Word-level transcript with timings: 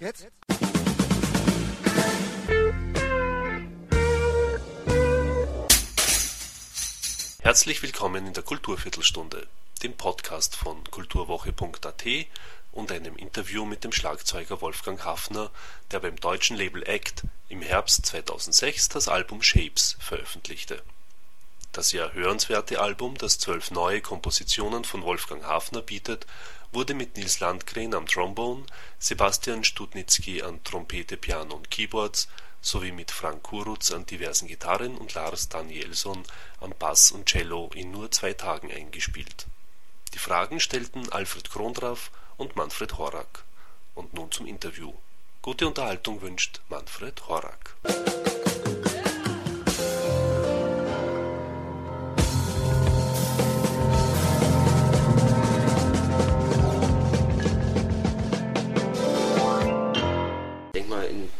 Jetzt? 0.00 0.26
Herzlich 7.40 7.82
willkommen 7.82 8.26
in 8.26 8.32
der 8.34 8.42
Kulturviertelstunde, 8.42 9.48
dem 9.82 9.96
Podcast 9.96 10.54
von 10.54 10.84
kulturwoche.at 10.90 12.04
und 12.72 12.92
einem 12.92 13.16
Interview 13.16 13.64
mit 13.64 13.84
dem 13.84 13.92
Schlagzeuger 13.92 14.60
Wolfgang 14.60 15.04
Hafner, 15.04 15.50
der 15.90 16.00
beim 16.00 16.16
deutschen 16.16 16.56
Label 16.56 16.82
Act 16.86 17.24
im 17.48 17.62
Herbst 17.62 18.06
2006 18.06 18.88
das 18.90 19.08
Album 19.08 19.42
Shapes 19.42 19.96
veröffentlichte. 19.98 20.82
Das 21.72 21.92
ja 21.92 22.10
hörenswerte 22.10 22.80
Album, 22.80 23.16
das 23.16 23.38
zwölf 23.38 23.70
neue 23.70 24.00
Kompositionen 24.00 24.84
von 24.84 25.02
Wolfgang 25.02 25.44
Hafner 25.44 25.82
bietet, 25.82 26.26
wurde 26.72 26.94
mit 26.94 27.16
Nils 27.16 27.40
Landgren 27.40 27.94
am 27.94 28.06
Trombone, 28.06 28.64
Sebastian 28.98 29.64
Studnitzky 29.64 30.42
an 30.42 30.62
Trompete, 30.64 31.16
Piano 31.16 31.54
und 31.54 31.70
Keyboards 31.70 32.28
sowie 32.60 32.92
mit 32.92 33.10
Frank 33.10 33.42
Kurutz 33.42 33.92
an 33.92 34.06
diversen 34.06 34.48
Gitarren 34.48 34.96
und 34.96 35.14
Lars 35.14 35.48
Danielsson 35.48 36.24
am 36.60 36.74
Bass 36.78 37.12
und 37.12 37.26
Cello 37.26 37.70
in 37.74 37.90
nur 37.90 38.10
zwei 38.10 38.32
Tagen 38.32 38.70
eingespielt. 38.70 39.46
Die 40.14 40.18
Fragen 40.18 40.58
stellten 40.58 41.10
Alfred 41.12 41.50
Krondraff 41.50 42.10
und 42.36 42.56
Manfred 42.56 42.98
Horak. 42.98 43.44
Und 43.94 44.14
nun 44.14 44.30
zum 44.30 44.46
Interview. 44.46 44.92
Gute 45.42 45.66
Unterhaltung 45.66 46.20
wünscht 46.22 46.60
Manfred 46.68 47.28
Horak. 47.28 47.76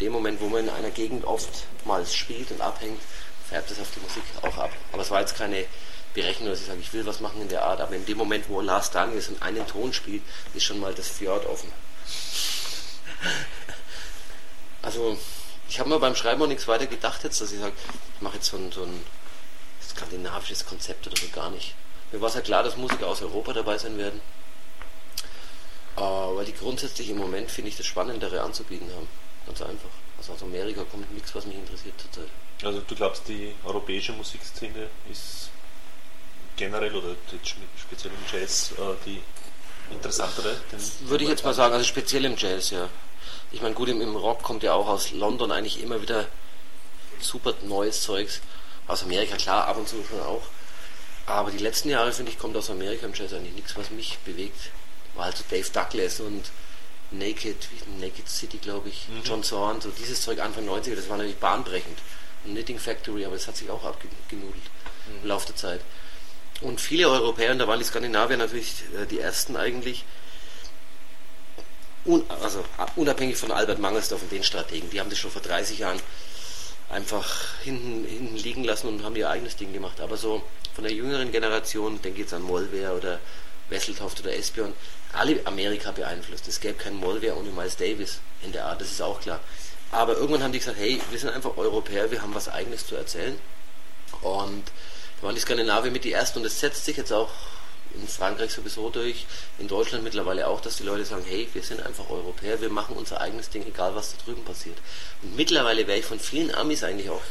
Dem 0.08 0.14
Moment, 0.14 0.40
wo 0.40 0.48
man 0.48 0.64
in 0.64 0.70
einer 0.70 0.90
Gegend 0.90 1.24
oftmals 1.24 2.14
spielt 2.14 2.50
und 2.50 2.60
abhängt, 2.60 3.00
färbt 3.48 3.70
es 3.70 3.78
auf 3.78 3.90
die 3.94 4.00
Musik 4.00 4.22
auch 4.42 4.56
ab. 4.56 4.70
Aber 4.92 5.02
es 5.02 5.10
war 5.10 5.20
jetzt 5.20 5.36
keine 5.36 5.66
Berechnung, 6.14 6.48
dass 6.48 6.60
ich 6.60 6.66
sage, 6.66 6.80
ich 6.80 6.92
will 6.94 7.04
was 7.04 7.20
machen 7.20 7.42
in 7.42 7.48
der 7.48 7.64
Art. 7.64 7.80
Aber 7.80 7.94
in 7.94 8.06
dem 8.06 8.16
Moment, 8.16 8.48
wo 8.48 8.60
Lars 8.60 8.90
Daniels 8.90 9.28
in 9.28 9.40
einen 9.42 9.66
Ton 9.66 9.92
spielt, 9.92 10.22
ist 10.54 10.64
schon 10.64 10.80
mal 10.80 10.94
das 10.94 11.08
Fjord 11.08 11.46
offen. 11.46 11.70
Also, 14.80 15.18
ich 15.68 15.80
habe 15.80 15.88
mir 15.88 15.98
beim 15.98 16.14
Schreiben 16.14 16.40
auch 16.40 16.46
nichts 16.46 16.68
weiter 16.68 16.86
gedacht 16.86 17.24
jetzt, 17.24 17.40
dass 17.40 17.50
ich 17.50 17.58
sage, 17.58 17.74
ich 18.14 18.22
mache 18.22 18.36
jetzt 18.36 18.46
so 18.46 18.56
ein, 18.56 18.70
so 18.70 18.84
ein 18.84 19.04
skandinavisches 19.82 20.64
Konzept 20.64 21.08
oder 21.08 21.16
so 21.16 21.26
gar 21.28 21.50
nicht. 21.50 21.74
Mir 22.12 22.20
war 22.20 22.28
es 22.28 22.36
ja 22.36 22.40
klar, 22.40 22.62
dass 22.62 22.76
Musiker 22.76 23.08
aus 23.08 23.20
Europa 23.20 23.52
dabei 23.52 23.76
sein 23.76 23.98
werden. 23.98 24.20
Aber 25.96 26.44
die 26.44 26.54
grundsätzlich 26.54 27.10
im 27.10 27.18
Moment, 27.18 27.50
finde 27.50 27.70
ich, 27.70 27.76
das 27.76 27.86
Spannendere 27.86 28.40
anzubieten 28.40 28.88
haben. 28.94 29.08
Ganz 29.48 29.62
einfach. 29.62 29.88
Also 30.18 30.34
aus 30.34 30.42
Amerika 30.42 30.84
kommt 30.84 31.10
nichts, 31.14 31.34
was 31.34 31.46
mich 31.46 31.56
interessiert 31.56 31.94
zurzeit. 31.98 32.28
Also 32.62 32.80
du 32.80 32.94
glaubst, 32.94 33.26
die 33.28 33.54
europäische 33.64 34.12
Musikszene 34.12 34.88
ist 35.10 35.50
generell 36.56 36.94
oder 36.94 37.14
speziell 37.76 38.12
im 38.12 38.38
Jazz 38.38 38.72
äh, 38.72 38.94
die 39.06 39.22
interessantere? 39.90 40.54
Würde 41.00 41.24
ich 41.24 41.30
jetzt 41.30 41.44
mal 41.44 41.54
sagen, 41.54 41.72
also 41.72 41.86
speziell 41.86 42.26
im 42.26 42.36
Jazz, 42.36 42.70
ja. 42.70 42.90
Ich 43.52 43.62
meine, 43.62 43.74
gut, 43.74 43.88
im, 43.88 44.02
im, 44.02 44.16
Rock 44.16 44.42
kommt 44.42 44.62
ja 44.62 44.74
auch 44.74 44.88
aus 44.88 45.12
London 45.12 45.50
eigentlich 45.50 45.82
immer 45.82 46.02
wieder 46.02 46.26
super 47.20 47.54
neues 47.62 48.02
Zeugs. 48.02 48.42
Aus 48.86 49.02
Amerika, 49.02 49.36
klar, 49.36 49.66
ab 49.66 49.78
und 49.78 49.88
zu 49.88 50.04
schon 50.04 50.20
auch. 50.20 50.42
Aber 51.26 51.50
die 51.50 51.58
letzten 51.58 51.88
Jahre, 51.88 52.12
finde 52.12 52.32
ich, 52.32 52.38
kommt 52.38 52.56
aus 52.56 52.68
Amerika 52.68 53.06
im 53.06 53.14
Jazz 53.14 53.32
eigentlich 53.32 53.54
nichts, 53.54 53.76
was 53.76 53.90
mich 53.90 54.18
bewegt. 54.24 54.70
War 55.14 55.26
halt 55.26 55.38
so 55.38 55.44
Dave 55.48 55.68
Douglas 55.70 56.20
und 56.20 56.50
Naked, 57.10 57.68
Naked 58.00 58.28
City, 58.28 58.58
glaube 58.58 58.88
ich, 58.90 59.08
mhm. 59.08 59.22
John 59.24 59.42
Zorn, 59.42 59.80
so 59.80 59.90
dieses 59.90 60.22
Zeug 60.22 60.40
Anfang 60.40 60.68
90er, 60.68 60.94
das 60.94 61.08
war 61.08 61.16
natürlich 61.16 61.38
bahnbrechend. 61.38 61.98
Knitting 62.44 62.78
Factory, 62.78 63.24
aber 63.24 63.34
das 63.34 63.46
hat 63.46 63.56
sich 63.56 63.68
auch 63.70 63.84
abgenudelt 63.84 64.54
mhm. 65.06 65.22
im 65.22 65.28
Laufe 65.28 65.46
der 65.46 65.56
Zeit. 65.56 65.80
Und 66.60 66.80
viele 66.80 67.08
Europäer, 67.08 67.52
und 67.52 67.58
da 67.58 67.68
waren 67.68 67.78
die 67.78 67.84
Skandinavier 67.84 68.36
natürlich 68.36 68.82
äh, 69.00 69.06
die 69.06 69.20
ersten 69.20 69.56
eigentlich, 69.56 70.04
un, 72.04 72.24
also 72.42 72.64
unabhängig 72.96 73.36
von 73.36 73.52
Albert 73.52 73.78
Mangelsdorff 73.78 74.22
und 74.22 74.32
den 74.32 74.42
Strategen, 74.42 74.90
die 74.90 75.00
haben 75.00 75.10
das 75.10 75.18
schon 75.18 75.30
vor 75.30 75.42
30 75.42 75.78
Jahren 75.78 76.00
einfach 76.90 77.28
hinten, 77.62 78.04
hinten 78.04 78.36
liegen 78.36 78.64
lassen 78.64 78.88
und 78.88 79.04
haben 79.04 79.14
ihr 79.16 79.28
eigenes 79.28 79.56
Ding 79.56 79.72
gemacht. 79.72 80.00
Aber 80.00 80.16
so 80.16 80.42
von 80.74 80.84
der 80.84 80.92
jüngeren 80.92 81.30
Generation, 81.32 82.00
denke 82.02 82.20
jetzt 82.20 82.32
an 82.32 82.42
Molwer 82.42 82.94
oder 82.94 83.20
Wesseltoft 83.70 84.20
oder 84.20 84.34
Espion, 84.34 84.72
alle 85.12 85.40
Amerika 85.46 85.90
beeinflusst. 85.92 86.48
Es 86.48 86.60
gäbe 86.60 86.74
kein 86.74 86.94
Molwer 86.94 87.36
ohne 87.36 87.50
Miles 87.50 87.76
Davis 87.76 88.20
in 88.42 88.52
der 88.52 88.66
Art, 88.66 88.80
das 88.80 88.90
ist 88.90 89.02
auch 89.02 89.20
klar. 89.20 89.40
Aber 89.90 90.14
irgendwann 90.16 90.42
haben 90.42 90.52
die 90.52 90.58
gesagt, 90.58 90.78
hey, 90.78 91.00
wir 91.10 91.18
sind 91.18 91.30
einfach 91.30 91.56
Europäer, 91.56 92.10
wir 92.10 92.22
haben 92.22 92.34
was 92.34 92.48
Eigenes 92.48 92.86
zu 92.86 92.94
erzählen. 92.94 93.38
Und 94.20 94.64
da 95.20 95.26
waren 95.26 95.34
die 95.34 95.40
Skandinavier 95.40 95.90
mit 95.90 96.04
die 96.04 96.12
Ersten 96.12 96.40
und 96.40 96.44
es 96.44 96.60
setzt 96.60 96.84
sich 96.84 96.96
jetzt 96.96 97.12
auch 97.12 97.30
in 97.94 98.06
Frankreich 98.06 98.52
sowieso 98.52 98.90
durch, 98.90 99.26
in 99.58 99.66
Deutschland 99.66 100.04
mittlerweile 100.04 100.46
auch, 100.46 100.60
dass 100.60 100.76
die 100.76 100.82
Leute 100.82 101.04
sagen, 101.04 101.24
hey, 101.26 101.48
wir 101.52 101.62
sind 101.62 101.80
einfach 101.80 102.10
Europäer, 102.10 102.60
wir 102.60 102.68
machen 102.68 102.96
unser 102.96 103.20
eigenes 103.20 103.48
Ding, 103.48 103.66
egal 103.66 103.94
was 103.94 104.12
da 104.12 104.22
drüben 104.24 104.44
passiert. 104.44 104.76
Und 105.22 105.36
mittlerweile 105.36 105.86
wäre 105.86 105.98
ich 105.98 106.04
von 106.04 106.20
vielen 106.20 106.54
Amis 106.54 106.84
eigentlich 106.84 107.08
auch 107.08 107.22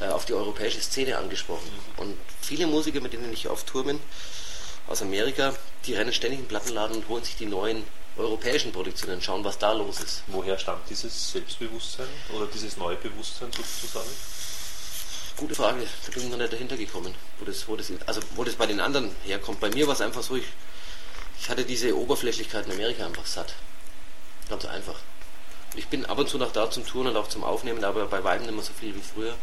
äh, 0.00 0.06
auf 0.06 0.24
die 0.24 0.34
europäische 0.34 0.80
Szene 0.80 1.18
angesprochen. 1.18 1.68
Und 1.98 2.16
viele 2.40 2.66
Musiker, 2.66 3.00
mit 3.00 3.12
denen 3.12 3.32
ich 3.32 3.48
auf 3.48 3.64
Tour 3.64 3.84
bin, 3.84 4.00
aus 4.88 5.02
Amerika, 5.02 5.54
die 5.86 5.94
rennen 5.94 6.12
ständig 6.12 6.40
in 6.40 6.44
den 6.44 6.48
Plattenladen 6.48 6.96
und 6.96 7.08
holen 7.08 7.24
sich 7.24 7.36
die 7.36 7.46
neuen 7.46 7.84
europäischen 8.16 8.72
Produktionen 8.72 9.14
und 9.16 9.24
schauen, 9.24 9.44
was 9.44 9.58
da 9.58 9.72
los 9.72 10.00
ist. 10.00 10.22
Woher 10.26 10.58
stammt 10.58 10.88
dieses 10.90 11.32
Selbstbewusstsein 11.32 12.06
oder 12.34 12.46
dieses 12.46 12.76
neue 12.76 12.96
Bewusstsein 12.96 13.50
sozusagen? 13.52 14.10
Gute 15.36 15.54
Frage, 15.54 15.86
da 16.06 16.12
bin 16.12 16.24
ich 16.24 16.28
noch 16.28 16.36
nicht 16.36 16.52
dahinter 16.52 16.76
gekommen, 16.76 17.14
wo 17.38 17.44
das, 17.44 17.66
wo 17.66 17.74
das, 17.74 17.90
also 18.06 18.20
wo 18.36 18.44
das 18.44 18.54
bei 18.54 18.66
den 18.66 18.80
anderen 18.80 19.14
herkommt. 19.24 19.60
Bei 19.60 19.70
mir 19.70 19.86
war 19.86 19.94
es 19.94 20.02
einfach 20.02 20.22
so, 20.22 20.36
ich, 20.36 20.44
ich 21.40 21.48
hatte 21.48 21.64
diese 21.64 21.96
Oberflächlichkeit 21.96 22.66
in 22.66 22.72
Amerika 22.72 23.06
einfach 23.06 23.26
satt. 23.26 23.54
Ganz 24.50 24.66
einfach. 24.66 25.00
Ich 25.74 25.88
bin 25.88 26.04
ab 26.04 26.18
und 26.18 26.28
zu 26.28 26.36
noch 26.36 26.52
da 26.52 26.70
zum 26.70 26.86
Touren 26.86 27.08
und 27.08 27.16
auch 27.16 27.28
zum 27.28 27.44
Aufnehmen, 27.44 27.82
aber 27.82 28.04
bei 28.06 28.22
weitem 28.22 28.44
nicht 28.44 28.54
mehr 28.54 28.62
so 28.62 28.74
viel 28.74 28.94
wie 28.94 29.00
früher. 29.00 29.34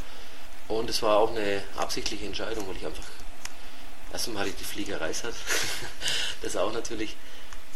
Und 0.67 0.89
es 0.91 1.01
war 1.01 1.17
auch 1.17 1.31
eine 1.31 1.63
absichtliche 1.75 2.27
Entscheidung, 2.27 2.67
weil 2.67 2.75
ich 2.75 2.85
einfach 2.85 3.03
Erstmal 4.12 4.40
hatte 4.40 4.50
ich 4.50 4.56
die 4.56 4.64
Fliegerei 4.64 5.14
satt. 5.14 5.36
das 6.42 6.56
auch 6.56 6.74
natürlich. 6.74 7.16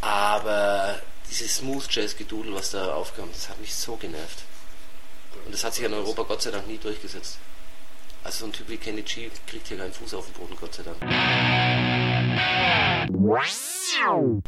Aber 0.02 1.00
dieses 1.30 1.58
Smooth 1.58 1.88
Jazz 1.90 2.18
Gedudel, 2.18 2.54
was 2.54 2.72
da 2.72 2.94
aufkam, 2.94 3.30
das 3.32 3.50
hat 3.50 3.60
mich 3.60 3.74
so 3.74 3.96
genervt. 3.96 4.44
Und 5.46 5.54
das 5.54 5.64
hat 5.64 5.74
sich 5.74 5.86
in 5.86 5.94
Europa 5.94 6.24
Gott 6.24 6.42
sei 6.42 6.52
Dank 6.52 6.68
nie 6.68 6.78
durchgesetzt. 6.78 7.38
Also 8.24 8.40
so 8.40 8.46
ein 8.46 8.54
Typ 8.54 8.70
wie 8.70 8.78
Kenny 8.78 9.02
G 9.02 9.30
kriegt 9.48 9.68
hier 9.68 9.78
keinen 9.78 9.92
Fuß 9.92 10.14
auf 10.14 10.26
den 10.26 10.34
Boden, 10.34 10.56
Gott 10.60 10.74
sei 10.74 10.84
Dank. 10.84 10.98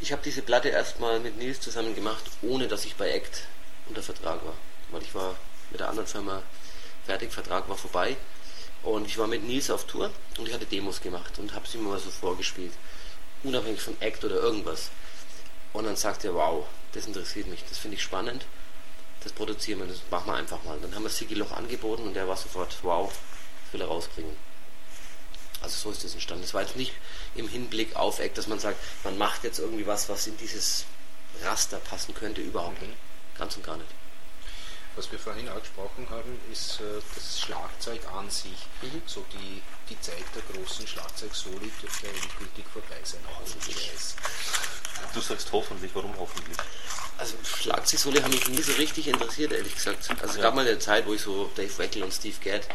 Ich 0.02 0.12
habe 0.12 0.22
diese 0.24 0.42
Platte 0.42 0.70
erstmal 0.70 1.20
mit 1.20 1.38
Nils 1.38 1.60
zusammen 1.60 1.94
gemacht, 1.94 2.24
ohne 2.42 2.68
dass 2.68 2.86
ich 2.86 2.96
bei 2.96 3.12
Act 3.12 3.48
unter 3.90 4.02
Vertrag 4.02 4.46
war. 4.46 4.54
Weil 4.92 5.02
ich 5.02 5.14
war 5.14 5.36
mit 5.72 5.82
der 5.82 5.90
anderen 5.90 6.08
Firma 6.08 6.42
fertig, 7.06 7.34
Vertrag 7.34 7.68
war 7.68 7.76
vorbei. 7.76 8.16
Und 8.86 9.08
ich 9.08 9.18
war 9.18 9.26
mit 9.26 9.44
Nils 9.44 9.72
auf 9.72 9.86
Tour 9.86 10.12
und 10.38 10.48
ich 10.48 10.54
hatte 10.54 10.68
Demos 10.68 11.02
gemacht 11.02 11.40
und 11.40 11.56
habe 11.56 11.68
sie 11.68 11.80
mir 11.80 11.90
mal 11.90 12.00
so 12.00 12.12
vorgespielt. 12.12 12.72
Unabhängig 13.44 13.82
von 13.82 14.00
Act 14.00 14.24
oder 14.24 14.36
irgendwas. 14.36 14.92
Und 15.74 15.86
dann 15.86 15.96
sagt 15.96 16.24
er, 16.24 16.36
wow, 16.36 16.68
das 16.94 17.08
interessiert 17.08 17.48
mich, 17.48 17.64
das 17.68 17.80
finde 17.80 17.98
ich 17.98 18.04
spannend. 18.04 18.46
Das 19.24 19.34
produzieren 19.34 19.80
wir, 19.80 19.88
das 19.88 20.02
machen 20.12 20.28
wir 20.28 20.36
einfach 20.36 20.64
mal. 20.64 20.78
Dann 20.80 20.94
haben 20.94 21.02
wir 21.02 21.10
Sigi 21.10 21.34
Loch 21.34 21.52
angeboten 21.52 22.04
und 22.04 22.14
der 22.14 22.28
war 22.28 22.38
sofort, 22.38 22.78
wow, 22.84 23.12
das 23.64 23.74
will 23.74 23.82
er 23.82 23.88
rausbringen. 23.88 24.36
Also 25.64 25.78
so 25.78 25.90
ist 25.92 26.04
das 26.04 26.14
entstanden. 26.14 26.44
Es 26.44 26.54
war 26.54 26.62
jetzt 26.62 26.76
nicht 26.76 26.94
im 27.34 27.48
Hinblick 27.48 27.96
auf 27.96 28.20
Act, 28.20 28.38
dass 28.38 28.46
man 28.46 28.60
sagt, 28.60 28.78
man 29.04 29.18
macht 29.18 29.44
jetzt 29.44 29.58
irgendwie 29.58 29.88
was, 29.88 30.10
was 30.10 30.28
in 30.28 30.38
dieses 30.38 30.86
Raster 31.44 31.78
passen 31.78 32.14
könnte, 32.14 32.42
überhaupt 32.42 32.80
nicht. 32.84 32.94
Ganz 33.36 33.56
und 33.56 33.66
gar 33.66 33.78
nicht. 33.78 33.90
Was 34.96 35.12
wir 35.12 35.20
vorhin 35.20 35.50
angesprochen 35.50 36.08
haben, 36.10 36.40
ist 36.52 36.80
äh, 36.80 37.02
das 37.14 37.42
Schlagzeug 37.42 38.00
an 38.14 38.30
sich. 38.30 38.68
Mhm. 38.82 39.02
So 39.06 39.26
die, 39.34 39.62
die 39.90 40.00
Zeit 40.00 40.24
der 40.34 40.42
großen 40.56 40.88
Schlagzeugsoli 40.88 41.70
dürfte 41.82 42.08
endgültig 42.08 42.66
vorbei 42.72 43.00
sein, 43.04 43.20
hoffentlich. 43.38 43.92
Du 45.14 45.20
sagst 45.20 45.52
hoffentlich, 45.52 45.92
warum 45.94 46.18
hoffentlich? 46.18 46.58
Also 47.18 47.36
Schlagzeugsoli 47.44 48.22
haben 48.22 48.32
mich 48.32 48.48
nie 48.48 48.62
so 48.62 48.72
richtig 48.74 49.08
interessiert, 49.10 49.52
ehrlich 49.52 49.76
gesagt. 49.76 50.10
Also 50.10 50.26
es 50.26 50.36
ja. 50.38 50.44
gab 50.44 50.56
mal 50.56 50.66
eine 50.66 50.80
Zeit, 50.80 51.06
wo 51.06 51.14
ich 51.14 51.22
so 51.22 51.52
Dave 51.56 51.78
Weckel 51.78 52.04
und 52.04 52.14
Steve 52.14 52.38
Gadd 52.42 52.66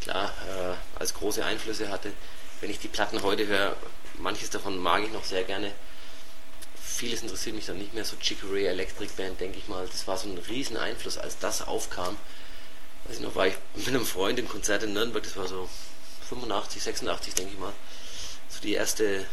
klar 0.00 0.32
äh, 0.48 0.98
als 0.98 1.12
große 1.12 1.44
Einflüsse 1.44 1.90
hatte. 1.90 2.12
Wenn 2.60 2.70
ich 2.70 2.78
die 2.78 2.88
Platten 2.88 3.22
heute 3.22 3.46
höre, 3.46 3.76
manches 4.18 4.48
davon 4.48 4.78
mag 4.78 5.02
ich 5.02 5.12
noch 5.12 5.24
sehr 5.24 5.44
gerne 5.44 5.72
vieles 6.90 7.22
interessiert 7.22 7.56
mich 7.56 7.66
dann 7.66 7.78
nicht 7.78 7.94
mehr. 7.94 8.04
So 8.04 8.16
Chicory 8.16 8.66
Electric 8.66 9.12
Band, 9.16 9.40
denke 9.40 9.58
ich 9.58 9.68
mal, 9.68 9.86
das 9.86 10.06
war 10.06 10.18
so 10.18 10.28
ein 10.28 10.38
riesen 10.38 10.76
Einfluss, 10.76 11.18
als 11.18 11.38
das 11.38 11.62
aufkam. 11.62 12.16
Weiß 13.04 13.16
ich 13.16 13.22
noch, 13.22 13.34
war 13.34 13.46
ich 13.46 13.54
mit 13.74 13.88
einem 13.88 14.04
Freund 14.04 14.38
im 14.38 14.48
Konzert 14.48 14.82
in 14.82 14.92
Nürnberg, 14.92 15.22
das 15.22 15.36
war 15.36 15.48
so 15.48 15.68
85, 16.28 16.82
86, 16.82 17.34
denke 17.34 17.52
ich 17.54 17.58
mal. 17.58 17.72
So 18.48 18.60
die 18.60 18.74
erste 18.74 19.24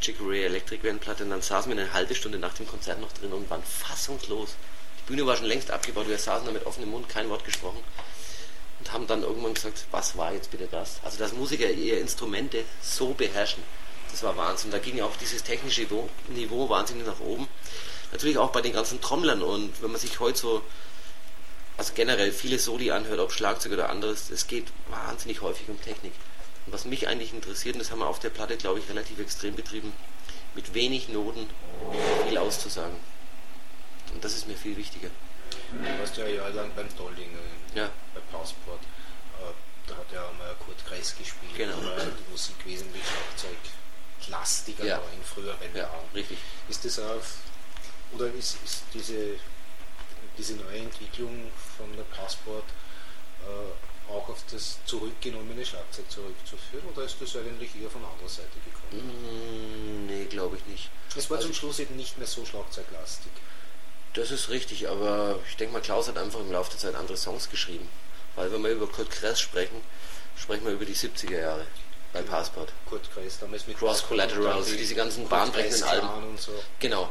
Chicory 0.00 0.44
Electric 0.44 0.82
Band 0.82 1.00
Platte 1.00 1.24
und 1.24 1.30
dann 1.30 1.42
saßen 1.42 1.70
wir 1.72 1.80
eine 1.80 1.92
halbe 1.92 2.14
Stunde 2.14 2.38
nach 2.38 2.54
dem 2.54 2.66
Konzert 2.66 3.00
noch 3.00 3.12
drin 3.12 3.32
und 3.32 3.48
waren 3.50 3.62
fassungslos. 3.62 4.54
Die 5.00 5.12
Bühne 5.12 5.26
war 5.26 5.36
schon 5.36 5.46
längst 5.46 5.70
abgebaut, 5.70 6.08
wir 6.08 6.18
saßen 6.18 6.46
da 6.46 6.52
mit 6.52 6.66
offenem 6.66 6.90
Mund, 6.90 7.08
kein 7.08 7.28
Wort 7.30 7.44
gesprochen 7.44 7.82
und 8.78 8.92
haben 8.92 9.06
dann 9.06 9.22
irgendwann 9.22 9.54
gesagt, 9.54 9.86
was 9.90 10.16
war 10.16 10.32
jetzt 10.32 10.50
bitte 10.50 10.68
das? 10.70 11.00
Also 11.02 11.18
dass 11.18 11.32
Musiker 11.32 11.70
ihre 11.70 11.98
Instrumente 11.98 12.64
so 12.82 13.14
beherrschen, 13.14 13.62
das 14.16 14.22
war 14.22 14.36
Wahnsinn. 14.38 14.70
Da 14.70 14.78
ging 14.78 14.96
ja 14.96 15.04
auch 15.04 15.16
dieses 15.16 15.42
technische 15.42 15.82
Niveau, 15.82 16.08
Niveau 16.28 16.70
wahnsinnig 16.70 17.06
nach 17.06 17.20
oben. 17.20 17.46
Natürlich 18.12 18.38
auch 18.38 18.50
bei 18.50 18.62
den 18.62 18.72
ganzen 18.72 18.98
Trommlern 19.02 19.42
und 19.42 19.82
wenn 19.82 19.90
man 19.90 20.00
sich 20.00 20.20
heute 20.20 20.38
so, 20.38 20.62
also 21.76 21.92
generell 21.94 22.32
viele 22.32 22.58
Soli 22.58 22.90
anhört, 22.90 23.20
ob 23.20 23.30
Schlagzeug 23.30 23.72
oder 23.72 23.90
anderes, 23.90 24.30
es 24.30 24.46
geht 24.46 24.68
wahnsinnig 24.88 25.42
häufig 25.42 25.68
um 25.68 25.78
Technik. 25.82 26.14
Und 26.64 26.72
was 26.72 26.86
mich 26.86 27.08
eigentlich 27.08 27.34
interessiert, 27.34 27.74
und 27.74 27.80
das 27.80 27.90
haben 27.90 27.98
wir 27.98 28.06
auf 28.06 28.18
der 28.18 28.30
Platte, 28.30 28.56
glaube 28.56 28.78
ich, 28.78 28.88
relativ 28.88 29.18
extrem 29.18 29.54
betrieben, 29.54 29.92
mit 30.54 30.72
wenig 30.72 31.10
Noten 31.10 31.46
viel 32.26 32.38
auszusagen. 32.38 32.96
Und 34.14 34.24
das 34.24 34.32
ist 34.34 34.48
mir 34.48 34.56
viel 34.56 34.78
wichtiger. 34.78 35.10
Du 35.72 35.98
warst 36.00 36.16
ja 36.16 36.26
jahrelang 36.26 36.70
beim 36.74 36.88
Dolling, 36.96 37.28
äh, 37.74 37.78
Ja. 37.80 37.90
bei 38.14 38.20
Passport. 38.32 38.80
Äh, 39.42 39.52
Da 39.86 39.94
hat 39.96 40.10
ja 40.12 40.24
auch 40.24 40.32
mal 40.38 40.52
Kurt 40.64 40.84
Kreis 40.86 41.14
gespielt, 41.16 41.54
Genau. 41.56 41.76
die 41.76 42.30
Musik 42.32 42.56
wesentlich 42.64 43.02
Schlagzeuglastiger 44.20 44.84
Ja. 44.84 45.02
in 45.14 45.22
früheren 45.24 45.56
Ja, 45.74 45.82
Jahren. 45.82 46.04
richtig. 46.14 46.38
Ist 46.68 46.84
das 46.84 46.98
auch, 46.98 47.20
oder 48.12 48.26
ist, 48.32 48.56
ist 48.64 48.82
diese, 48.94 49.34
diese 50.38 50.54
neue 50.54 50.78
Entwicklung 50.78 51.50
von 51.76 51.94
der 51.96 52.04
Passport 52.04 52.64
äh, 53.42 54.10
auch 54.12 54.28
auf 54.28 54.42
das 54.50 54.78
zurückgenommene 54.86 55.64
Schlagzeug 55.66 56.08
zurückzuführen 56.10 56.84
oder 56.94 57.04
ist 57.04 57.16
das 57.20 57.34
eigentlich 57.36 57.70
eher 57.80 57.90
von 57.90 58.04
anderer 58.04 58.28
Seite 58.28 58.48
gekommen? 58.64 59.10
Mm, 59.12 60.06
nee, 60.06 60.24
glaube 60.26 60.56
ich 60.56 60.66
nicht. 60.66 60.90
Es 61.16 61.28
war 61.28 61.38
Also- 61.38 61.48
zum 61.48 61.56
Schluss 61.56 61.78
eben 61.80 61.96
nicht 61.96 62.16
mehr 62.18 62.26
so 62.26 62.44
schlagzeuglastig. 62.44 63.32
Das 64.14 64.30
ist 64.30 64.48
richtig, 64.48 64.88
aber 64.88 65.38
ich 65.48 65.56
denke 65.56 65.74
mal, 65.74 65.82
Klaus 65.82 66.08
hat 66.08 66.16
einfach 66.16 66.40
im 66.40 66.50
Laufe 66.52 66.70
der 66.70 66.78
Zeit 66.78 66.94
andere 66.94 67.16
Songs 67.18 67.50
geschrieben. 67.50 67.86
Weil 68.34 68.50
wenn 68.52 68.62
wir 68.62 68.70
über 68.70 68.86
Kurt 68.86 69.10
Kress 69.10 69.40
sprechen, 69.40 69.82
sprechen 70.36 70.64
wir 70.64 70.72
über 70.72 70.84
die 70.86 70.94
70er 70.94 71.38
Jahre 71.38 71.66
bei 72.16 72.22
Passport. 72.22 72.72
Kurt 72.88 73.10
Kreis 73.12 73.38
damals 73.38 73.66
mit 73.66 73.78
Cross 73.78 74.06
Collateral, 74.06 74.52
also 74.54 74.74
diese 74.76 74.94
ganzen 74.94 75.28
bahnbrechenden 75.28 75.82
Alben. 75.84 76.08
Und 76.28 76.40
so. 76.40 76.52
Genau. 76.80 77.08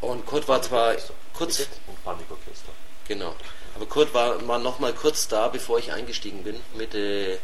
Und 0.00 0.26
Kurt 0.26 0.48
war 0.48 0.60
zwar 0.62 0.94
kurz? 1.32 1.60
Und 1.86 2.04
Panikorchester. 2.04 2.72
genau, 3.06 3.34
aber 3.76 3.86
Kurt 3.86 4.12
war, 4.14 4.46
war 4.48 4.58
noch 4.58 4.78
mal 4.80 4.92
kurz 4.92 5.28
da, 5.28 5.48
bevor 5.48 5.78
ich 5.78 5.92
eingestiegen 5.92 6.42
bin. 6.42 6.60
Mitte, 6.74 7.38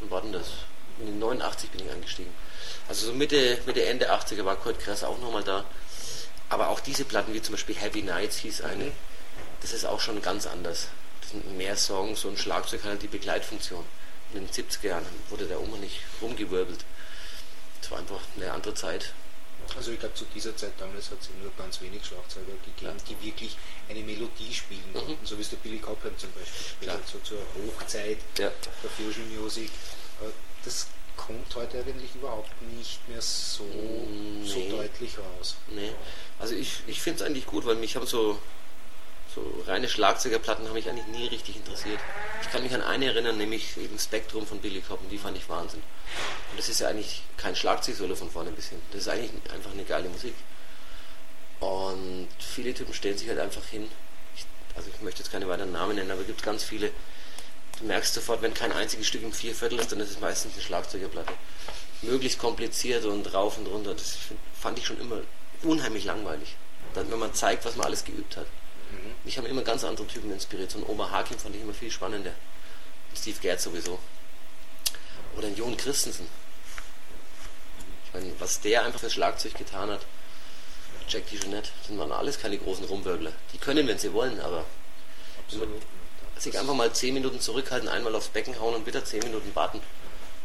wann 0.00 0.10
war 0.10 0.20
denn 0.22 0.32
das? 0.32 0.46
In 0.98 1.06
den 1.06 1.18
89 1.18 1.70
bin 1.70 1.86
ich 1.86 1.92
eingestiegen. 1.92 2.32
Also 2.88 3.06
so 3.06 3.12
Mitte, 3.12 3.58
Mitte, 3.66 3.84
Ende 3.84 4.10
80er 4.12 4.44
war 4.44 4.56
Kurt 4.56 4.78
Kress 4.80 5.04
auch 5.04 5.18
noch 5.18 5.32
mal 5.32 5.42
da. 5.44 5.64
Aber 6.48 6.68
auch 6.68 6.80
diese 6.80 7.04
Platten, 7.04 7.32
wie 7.34 7.40
zum 7.42 7.52
Beispiel 7.54 7.74
Heavy 7.76 8.02
Nights 8.02 8.36
hieß 8.38 8.62
eine, 8.62 8.84
Mhm. 8.84 8.92
das 9.62 9.72
ist 9.72 9.84
auch 9.86 10.00
schon 10.00 10.20
ganz 10.20 10.46
anders. 10.46 10.88
Das 11.20 11.30
sind 11.30 11.56
mehr 11.56 11.76
Songs 11.76 12.24
und 12.24 12.38
Schlagzeug 12.38 12.82
hat 12.82 12.90
halt 12.90 13.02
die 13.02 13.08
Begleitfunktion. 13.08 13.84
In 14.32 14.46
den 14.46 14.48
70er 14.48 14.86
Jahren 14.88 15.06
wurde 15.30 15.46
der 15.46 15.60
Oma 15.60 15.76
nicht 15.76 16.00
rumgewirbelt. 16.20 16.84
Das 17.80 17.90
war 17.90 17.98
einfach 17.98 18.20
eine 18.36 18.50
andere 18.52 18.74
Zeit. 18.74 19.12
Also 19.76 19.92
ich 19.92 20.00
glaube 20.00 20.14
zu 20.14 20.24
dieser 20.34 20.56
Zeit 20.56 20.72
damals 20.78 21.10
hat 21.10 21.18
es 21.20 21.28
nur 21.40 21.52
ganz 21.56 21.80
wenig 21.80 22.04
Schlagzeuger 22.04 22.52
gegeben, 22.64 22.96
Ja. 22.98 23.04
die 23.08 23.26
wirklich 23.26 23.56
eine 23.88 24.00
Melodie 24.00 24.52
spielen 24.52 24.82
Mhm. 24.92 24.98
konnten, 24.98 25.26
so 25.26 25.36
wie 25.38 25.42
es 25.42 25.50
der 25.50 25.56
Billy 25.58 25.78
Cobham 25.78 26.16
zum 26.18 26.30
Beispiel 26.32 26.88
spielt, 26.90 27.08
so 27.08 27.18
zur 27.20 27.38
Hochzeit 27.66 28.18
Ja. 28.38 28.50
der 28.82 28.90
Fusion 28.90 29.28
Music. 29.38 29.70
Das 30.64 30.86
kommt 31.16 31.54
heute 31.54 31.78
eigentlich 31.78 32.14
überhaupt 32.14 32.50
nicht 32.76 33.06
mehr 33.08 33.20
so, 33.22 33.64
Mm, 33.64 34.44
so 34.46 34.58
nee. 34.58 34.70
deutlich 34.70 35.18
raus. 35.18 35.56
Nee. 35.68 35.92
Also 36.38 36.54
ich, 36.54 36.80
ich 36.86 37.00
finde 37.00 37.22
es 37.22 37.26
eigentlich 37.28 37.46
gut, 37.46 37.64
weil 37.64 37.76
mich 37.76 37.94
haben 37.96 38.06
so, 38.06 38.40
so 39.34 39.64
reine 39.66 39.88
Schlagzeugerplatten 39.88 40.66
haben 40.66 40.74
mich 40.74 40.88
eigentlich 40.88 41.06
nie 41.06 41.26
richtig 41.28 41.56
interessiert. 41.56 42.00
Ich 42.42 42.50
kann 42.50 42.62
mich 42.62 42.74
an 42.74 42.82
eine 42.82 43.06
erinnern, 43.06 43.38
nämlich 43.38 43.76
eben 43.76 43.98
Spektrum 43.98 44.46
von 44.46 44.58
Billy 44.60 44.80
Cobham, 44.80 45.08
die 45.08 45.18
fand 45.18 45.36
ich 45.36 45.48
Wahnsinn. 45.48 45.82
Und 46.50 46.58
das 46.58 46.68
ist 46.68 46.80
ja 46.80 46.88
eigentlich 46.88 47.22
kein 47.36 47.56
Schlagzeugsolo 47.56 48.14
von 48.14 48.30
vorne 48.30 48.50
bis 48.50 48.68
hin. 48.68 48.80
Das 48.90 49.02
ist 49.02 49.08
eigentlich 49.08 49.30
einfach 49.52 49.72
eine 49.72 49.84
geile 49.84 50.08
Musik. 50.08 50.34
Und 51.60 52.28
viele 52.38 52.74
Typen 52.74 52.92
stellen 52.92 53.16
sich 53.16 53.28
halt 53.28 53.38
einfach 53.38 53.64
hin. 53.66 53.88
Ich, 54.34 54.44
also 54.76 54.90
ich 54.92 55.00
möchte 55.00 55.22
jetzt 55.22 55.30
keine 55.30 55.48
weiteren 55.48 55.72
Namen 55.72 55.96
nennen, 55.96 56.10
aber 56.10 56.22
es 56.22 56.26
gibt 56.26 56.42
ganz 56.42 56.64
viele. 56.64 56.90
Du 57.78 57.84
merkst 57.84 58.14
sofort, 58.14 58.42
wenn 58.42 58.52
kein 58.52 58.72
einziges 58.72 59.06
Stück 59.06 59.22
im 59.22 59.32
Vierviertel 59.32 59.78
ist, 59.78 59.92
dann 59.92 60.00
ist 60.00 60.10
es 60.10 60.20
meistens 60.20 60.54
eine 60.54 60.62
Schlagzeugerplatte. 60.62 61.32
Möglichst 62.02 62.38
kompliziert 62.38 63.04
und 63.04 63.32
rauf 63.32 63.58
und 63.58 63.66
runter. 63.66 63.94
Das 63.94 64.18
fand 64.60 64.78
ich 64.78 64.86
schon 64.86 65.00
immer 65.00 65.20
unheimlich 65.62 66.04
langweilig. 66.04 66.56
Dann, 66.94 67.10
wenn 67.10 67.18
man 67.18 67.32
zeigt, 67.32 67.64
was 67.64 67.76
man 67.76 67.86
alles 67.86 68.04
geübt 68.04 68.36
hat. 68.36 68.46
Mich 69.24 69.38
haben 69.38 69.46
immer 69.46 69.62
ganz 69.62 69.84
andere 69.84 70.06
Typen 70.06 70.32
inspiriert. 70.32 70.70
So 70.70 70.78
ein 70.78 70.86
Oma 70.86 71.10
Hakim 71.10 71.38
fand 71.38 71.54
ich 71.54 71.62
immer 71.62 71.74
viel 71.74 71.90
spannender. 71.90 72.32
Und 73.10 73.18
Steve 73.18 73.38
Gerd 73.40 73.60
sowieso. 73.60 73.98
Oder 75.36 75.46
ein 75.48 75.56
Jon 75.56 75.76
Christensen. 75.76 76.26
Ich 78.06 78.14
meine, 78.14 78.32
was 78.38 78.60
der 78.60 78.84
einfach 78.84 79.00
fürs 79.00 79.12
Schlagzeug 79.12 79.54
getan 79.54 79.90
hat. 79.90 80.00
Jack 81.08 81.28
DeJohnette, 81.30 81.70
das 81.86 81.98
waren 81.98 82.12
alles 82.12 82.38
keine 82.38 82.58
großen 82.58 82.84
Rumwirbler. 82.84 83.32
Die 83.52 83.58
können, 83.58 83.86
wenn 83.86 83.98
sie 83.98 84.12
wollen, 84.12 84.40
aber 84.40 84.64
Absolut. 85.46 85.82
sich 86.38 86.58
einfach 86.58 86.74
mal 86.74 86.92
10 86.92 87.14
Minuten 87.14 87.40
zurückhalten, 87.40 87.88
einmal 87.88 88.14
aufs 88.14 88.28
Becken 88.28 88.58
hauen 88.60 88.74
und 88.74 88.86
wieder 88.86 89.04
10 89.04 89.20
Minuten 89.20 89.54
warten. 89.54 89.80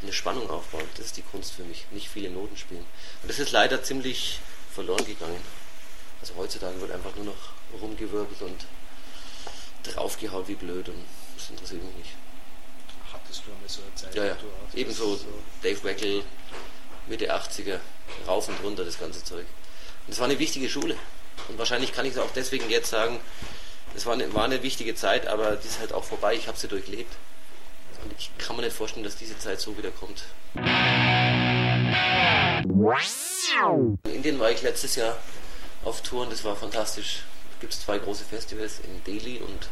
Eine 0.01 0.13
Spannung 0.13 0.49
aufbauen. 0.49 0.87
Das 0.95 1.07
ist 1.07 1.17
die 1.17 1.21
Kunst 1.23 1.53
für 1.53 1.63
mich. 1.63 1.85
Nicht 1.91 2.09
viele 2.09 2.29
Noten 2.29 2.55
spielen. 2.57 2.85
Und 3.21 3.29
das 3.29 3.39
ist 3.39 3.51
leider 3.51 3.81
ziemlich 3.83 4.39
verloren 4.73 5.05
gegangen. 5.05 5.41
Also 6.21 6.35
heutzutage 6.35 6.79
wird 6.81 6.91
einfach 6.91 7.15
nur 7.15 7.25
noch 7.25 7.56
rumgewirbelt 7.81 8.41
und 8.41 8.65
draufgehaut 9.83 10.47
wie 10.47 10.55
blöd 10.55 10.89
und 10.89 11.03
das 11.35 11.49
interessiert 11.49 11.83
mich 11.83 11.95
nicht. 11.95 12.11
Hattest 13.11 13.43
du 13.45 13.51
einmal 13.51 13.69
so 13.69 13.81
eine 13.81 13.95
Zeit? 13.95 14.15
Ja, 14.15 14.25
ja. 14.25 14.37
Ebenso 14.73 15.15
das 15.15 15.25
Dave 15.61 15.83
Weckel, 15.83 16.23
Mitte 17.07 17.33
80er, 17.33 17.79
rauf 18.27 18.49
und 18.49 18.61
runter 18.63 18.83
das 18.83 18.99
ganze 18.99 19.23
Zeug. 19.23 19.45
Und 20.05 20.13
es 20.13 20.19
war 20.19 20.25
eine 20.25 20.39
wichtige 20.39 20.69
Schule. 20.69 20.95
Und 21.47 21.57
wahrscheinlich 21.57 21.93
kann 21.93 22.05
ich 22.05 22.13
es 22.13 22.17
auch 22.17 22.31
deswegen 22.35 22.69
jetzt 22.69 22.89
sagen, 22.89 23.19
es 23.95 24.05
war 24.05 24.13
eine, 24.13 24.33
war 24.33 24.43
eine 24.43 24.63
wichtige 24.63 24.95
Zeit, 24.95 25.27
aber 25.27 25.55
die 25.55 25.67
ist 25.67 25.79
halt 25.79 25.93
auch 25.93 26.03
vorbei. 26.03 26.35
Ich 26.35 26.47
habe 26.47 26.57
sie 26.57 26.67
durchlebt. 26.67 27.15
Und 28.03 28.13
ich 28.17 28.31
kann 28.37 28.55
mir 28.55 28.61
nicht 28.63 28.75
vorstellen, 28.75 29.03
dass 29.03 29.15
diese 29.15 29.39
Zeit 29.39 29.59
so 29.59 29.77
wieder 29.77 29.91
kommt. 29.91 30.23
In 34.05 34.13
Indien 34.13 34.39
war 34.39 34.51
ich 34.51 34.61
letztes 34.61 34.95
Jahr 34.95 35.17
auf 35.83 36.01
Tour 36.01 36.23
und 36.23 36.31
das 36.31 36.43
war 36.43 36.55
fantastisch. 36.55 37.23
Gibt 37.59 37.73
es 37.73 37.81
zwei 37.81 37.97
große 37.97 38.23
Festivals 38.23 38.79
in 38.79 39.03
Delhi 39.03 39.39
und 39.39 39.69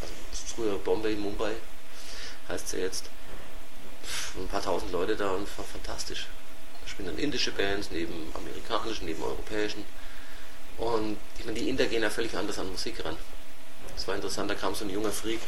also 0.00 0.14
früher 0.54 0.78
Bombay, 0.78 1.14
Mumbai 1.14 1.52
heißt 2.48 2.70
sie 2.70 2.78
jetzt. 2.78 3.10
Pff, 4.04 4.36
Ein 4.36 4.48
paar 4.48 4.62
tausend 4.62 4.92
Leute 4.92 5.16
da 5.16 5.30
und 5.32 5.46
war 5.58 5.64
fantastisch. 5.64 6.26
Da 6.82 6.88
spielen 6.88 7.08
dann 7.08 7.18
indische 7.18 7.52
Bands 7.52 7.90
neben 7.90 8.32
amerikanischen, 8.34 9.06
neben 9.06 9.22
europäischen. 9.22 9.84
Und 10.78 11.18
ich 11.38 11.44
meine, 11.44 11.58
die 11.58 11.68
Inder 11.68 11.86
gehen 11.86 12.02
ja 12.02 12.10
völlig 12.10 12.34
anders 12.36 12.58
an 12.58 12.70
Musik 12.70 13.04
ran. 13.04 13.16
Das 13.94 14.08
war 14.08 14.14
interessant, 14.14 14.50
da 14.50 14.54
kam 14.54 14.74
so 14.74 14.84
ein 14.84 14.90
junger 14.90 15.12
Freak 15.12 15.40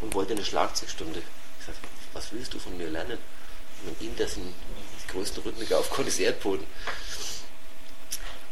und 0.00 0.14
wollte 0.14 0.34
eine 0.34 0.44
Schlagzeugstunde. 0.44 1.22
Ich 1.58 1.66
sagte, 1.66 1.80
was 2.12 2.32
willst 2.32 2.54
du 2.54 2.58
von 2.58 2.76
mir 2.76 2.88
lernen? 2.88 3.18
Und 3.86 4.00
Inder 4.02 4.28
sind 4.28 4.44
die 4.46 5.12
größten 5.12 5.42
Rhythmiker 5.42 5.78
auf 5.78 5.90
Erdboden. 6.18 6.66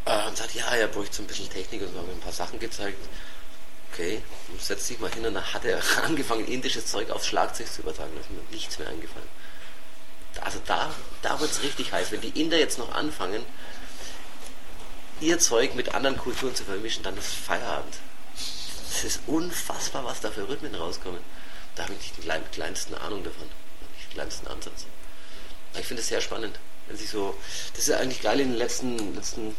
Äh, 0.06 0.26
und 0.28 0.36
sagt, 0.36 0.54
ja, 0.54 0.66
er 0.74 0.88
bräuchte 0.88 1.16
so 1.16 1.22
ein 1.22 1.26
bisschen 1.26 1.50
Technik 1.50 1.82
und 1.82 1.92
so 1.92 1.98
haben 1.98 2.06
mir 2.06 2.14
ein 2.14 2.20
paar 2.20 2.32
Sachen 2.32 2.58
gezeigt. 2.58 2.98
Okay, 3.92 4.22
und 4.48 4.60
setzt 4.60 4.86
sich 4.86 4.98
mal 4.98 5.10
hin 5.10 5.26
und 5.26 5.34
dann 5.34 5.52
hat 5.52 5.64
er 5.64 5.80
angefangen, 6.04 6.46
indisches 6.46 6.86
Zeug 6.86 7.10
aufs 7.10 7.26
Schlagzeug 7.26 7.70
zu 7.72 7.82
übertragen. 7.82 8.12
Da 8.14 8.20
ist 8.20 8.30
mir 8.30 8.40
nichts 8.50 8.78
mehr 8.78 8.88
eingefallen. 8.88 9.28
Also 10.40 10.60
da, 10.66 10.92
da 11.22 11.40
wird 11.40 11.50
es 11.50 11.62
richtig 11.62 11.92
heiß. 11.92 12.12
Wenn 12.12 12.20
die 12.20 12.40
Inder 12.40 12.58
jetzt 12.58 12.78
noch 12.78 12.94
anfangen, 12.94 13.42
ihr 15.20 15.38
Zeug 15.38 15.74
mit 15.74 15.94
anderen 15.94 16.18
Kulturen 16.18 16.54
zu 16.54 16.64
vermischen, 16.64 17.02
dann 17.02 17.16
ist 17.16 17.34
Feierabend. 17.34 17.96
Es 18.90 19.04
ist 19.04 19.20
unfassbar, 19.26 20.04
was 20.04 20.20
da 20.20 20.30
für 20.30 20.48
Rhythmen 20.48 20.74
rauskommen. 20.74 21.20
Da 21.74 21.84
habe 21.84 21.94
ich 21.94 22.00
nicht 22.00 22.16
die 22.18 22.22
klein, 22.22 22.42
kleinsten 22.52 22.94
Ahnung 22.94 23.24
davon. 23.24 23.48
Nicht 23.94 24.10
den 24.10 24.14
kleinsten 24.14 24.46
Ansatz. 24.46 24.84
Aber 25.72 25.80
ich 25.80 25.86
finde 25.86 26.02
es 26.02 26.08
sehr 26.08 26.20
spannend. 26.20 26.58
Wenn 26.86 26.96
sich 26.96 27.10
so, 27.10 27.36
das 27.74 27.88
ist 27.88 27.94
eigentlich 27.94 28.22
geil 28.22 28.40
in 28.40 28.50
den 28.50 28.58
letzten, 28.58 29.14
letzten 29.14 29.56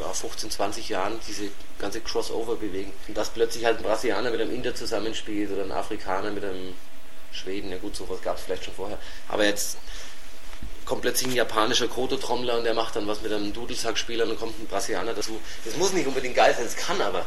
ja, 0.00 0.12
15, 0.12 0.50
20 0.50 0.88
Jahren, 0.88 1.20
diese 1.28 1.50
ganze 1.78 2.00
Crossover-Bewegung. 2.00 2.92
Und 3.08 3.16
dass 3.16 3.30
plötzlich 3.30 3.64
halt 3.64 3.78
ein 3.78 3.82
Brasilianer 3.82 4.30
mit 4.30 4.40
einem 4.40 4.52
Inder 4.52 4.74
zusammenspielt 4.74 5.50
oder 5.52 5.62
ein 5.62 5.72
Afrikaner 5.72 6.30
mit 6.30 6.44
einem 6.44 6.74
Schweden. 7.32 7.70
Ja 7.70 7.78
gut, 7.78 7.96
sowas 7.96 8.20
gab 8.22 8.36
es 8.36 8.44
vielleicht 8.44 8.64
schon 8.64 8.74
vorher. 8.74 8.98
Aber 9.28 9.44
jetzt 9.44 9.78
kommt 10.84 11.02
plötzlich 11.02 11.30
ein 11.30 11.36
japanischer 11.36 11.88
Koto-Trommler 11.88 12.58
und 12.58 12.64
der 12.64 12.74
macht 12.74 12.96
dann 12.96 13.06
was 13.06 13.22
mit 13.22 13.32
einem 13.32 13.52
Dudelsackspieler 13.52 14.24
und 14.24 14.30
dann 14.30 14.38
kommt 14.38 14.58
ein 14.58 14.66
Brasilianer 14.66 15.14
dazu. 15.14 15.40
Das 15.64 15.76
muss 15.76 15.92
nicht 15.92 16.06
unbedingt 16.06 16.34
geil 16.34 16.54
sein, 16.56 16.66
es 16.66 16.76
kann 16.76 17.00
aber. 17.00 17.26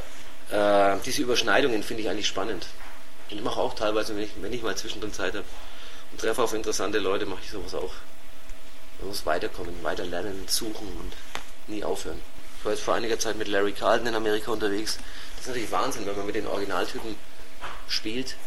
Äh, 0.51 1.00
diese 1.06 1.22
Überschneidungen 1.22 1.84
finde 1.84 2.03
ich 2.03 2.10
eigentlich 2.10 2.27
spannend. 2.27 2.68
Und 3.30 3.38
ich 3.38 3.44
mache 3.44 3.60
auch 3.60 3.74
teilweise, 3.74 4.15
wenn 4.15 4.24
ich, 4.24 4.32
wenn 4.42 4.51
ich 4.51 4.62
mal 4.62 4.75
zwischendrin 4.75 5.13
Zeit 5.13 5.34
habe 5.34 5.46
und 6.12 6.20
treffe 6.20 6.44
auf 6.44 6.53
interessante 6.53 7.00
Leute, 7.00 7.25
mache 7.25 7.39
ich 7.44 7.51
sowas 7.51 7.74
auch. 7.74 7.94
Man 9.00 9.08
muss 9.08 9.25
weiterkommen, 9.25 9.74
weiter 9.82 10.06
lernen, 10.06 10.44
suchen 10.48 10.88
und 11.00 11.13
nie 11.68 11.84
aufhören. 11.84 12.22
Ich 12.63 12.65
war 12.65 12.72
jetzt 12.72 12.86
vor 12.86 12.93
einiger 12.93 13.20
Zeit 13.20 13.36
mit 13.36 13.50
Larry 13.50 13.74
Carlton 13.74 14.08
in 14.08 14.15
Amerika 14.15 14.50
unterwegs. 14.50 14.98
Das 15.32 15.41
ist 15.41 15.48
natürlich 15.48 15.72
Wahnsinn, 15.74 16.05
wenn 16.05 16.15
man 16.15 16.25
mit 16.25 16.36
den 16.36 16.48
Originaltypen 16.48 17.17
spielt. 17.89 18.38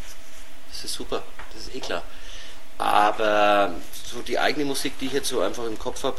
Das 0.71 0.85
ist 0.85 0.95
super, 0.95 1.21
das 1.53 1.67
ist 1.67 1.75
eh 1.75 1.79
klar. 1.79 2.01
Aber 2.79 3.75
so 3.93 4.23
die 4.23 4.39
eigene 4.39 4.65
Musik, 4.65 4.97
die 4.97 5.05
ich 5.05 5.13
jetzt 5.13 5.29
so 5.29 5.41
einfach 5.41 5.65
im 5.65 5.77
Kopf 5.77 6.01
habe, 6.01 6.17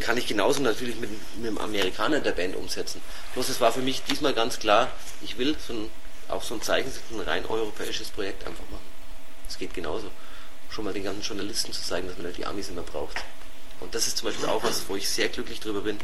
kann 0.00 0.16
ich 0.16 0.26
genauso 0.26 0.60
natürlich 0.62 0.96
mit, 0.96 1.10
mit 1.36 1.46
einem 1.46 1.58
Amerikaner 1.58 2.16
in 2.16 2.24
der 2.24 2.32
Band 2.32 2.56
umsetzen. 2.56 3.00
Bloß 3.34 3.48
es 3.48 3.60
war 3.60 3.70
für 3.70 3.78
mich 3.78 4.02
diesmal 4.02 4.34
ganz 4.34 4.58
klar, 4.58 4.90
ich 5.20 5.38
will 5.38 5.54
so 5.64 5.74
ein, 5.74 5.90
auch 6.26 6.42
so 6.42 6.54
ein 6.54 6.60
Zeichen, 6.60 6.90
ein 7.12 7.20
rein 7.20 7.46
europäisches 7.46 8.08
Projekt 8.08 8.48
einfach 8.48 8.68
machen. 8.68 8.86
Es 9.48 9.58
geht 9.58 9.74
genauso. 9.74 10.10
Schon 10.70 10.86
mal 10.86 10.92
den 10.92 11.04
ganzen 11.04 11.22
Journalisten 11.22 11.72
zu 11.72 11.82
zeigen, 11.82 12.08
dass 12.08 12.16
man 12.16 12.26
nicht 12.26 12.38
die 12.38 12.46
Amis 12.46 12.68
immer 12.68 12.82
braucht. 12.82 13.22
Und 13.82 13.94
das 13.94 14.06
ist 14.06 14.18
zum 14.18 14.28
Beispiel 14.28 14.48
auch 14.48 14.62
was, 14.62 14.88
wo 14.88 14.96
ich 14.96 15.08
sehr 15.08 15.28
glücklich 15.28 15.60
drüber 15.60 15.80
bin, 15.80 15.98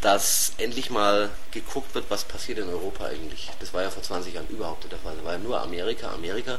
dass 0.00 0.52
endlich 0.56 0.90
mal 0.90 1.30
geguckt 1.50 1.94
wird, 1.94 2.06
was 2.08 2.24
passiert 2.24 2.58
in 2.58 2.68
Europa 2.68 3.06
eigentlich. 3.06 3.50
Das 3.60 3.74
war 3.74 3.82
ja 3.82 3.90
vor 3.90 4.02
20 4.02 4.34
Jahren 4.34 4.48
überhaupt 4.48 4.84
nicht 4.84 4.92
der 4.92 4.98
Fall. 4.98 5.14
Da 5.16 5.24
war 5.24 5.34
ja 5.34 5.38
nur 5.38 5.60
Amerika, 5.60 6.10
Amerika. 6.10 6.58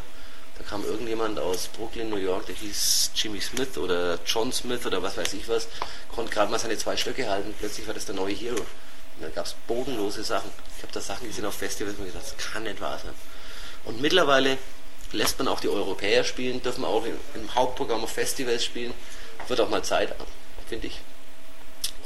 Da 0.57 0.63
kam 0.63 0.85
irgendjemand 0.85 1.39
aus 1.39 1.67
Brooklyn, 1.69 2.09
New 2.09 2.17
York, 2.17 2.45
der 2.45 2.55
hieß 2.55 3.11
Jimmy 3.15 3.41
Smith 3.41 3.77
oder 3.77 4.19
John 4.25 4.53
Smith 4.53 4.85
oder 4.85 5.01
was 5.01 5.17
weiß 5.17 5.33
ich 5.33 5.47
was, 5.47 5.67
konnte 6.13 6.31
gerade 6.31 6.51
mal 6.51 6.59
seine 6.59 6.77
zwei 6.77 6.95
Stöcke 6.95 7.27
halten. 7.27 7.55
Plötzlich 7.57 7.87
war 7.87 7.95
das 7.95 8.05
der 8.05 8.13
neue 8.13 8.35
Hero. 8.35 8.59
Und 8.59 9.21
dann 9.21 9.33
gab 9.33 9.47
es 9.47 9.55
bodenlose 9.65 10.23
Sachen. 10.23 10.51
Ich 10.77 10.83
habe 10.83 10.93
da 10.93 11.01
Sachen 11.01 11.27
gesehen 11.27 11.45
auf 11.45 11.55
Festivals 11.55 11.97
und 11.97 12.05
gedacht, 12.05 12.23
das 12.23 12.37
kann 12.37 12.63
nicht 12.63 12.79
wahr 12.79 12.99
sein. 12.99 13.13
Und 13.85 14.01
mittlerweile 14.01 14.59
lässt 15.13 15.39
man 15.39 15.47
auch 15.47 15.59
die 15.59 15.69
Europäer 15.69 16.23
spielen, 16.23 16.61
dürfen 16.61 16.85
auch 16.85 17.05
im 17.05 17.55
Hauptprogramm 17.55 18.03
auf 18.03 18.11
Festivals 18.11 18.63
spielen. 18.63 18.93
Wird 19.51 19.59
auch 19.59 19.69
mal 19.69 19.83
Zeit, 19.83 20.15
finde 20.65 20.87
ich. 20.87 21.01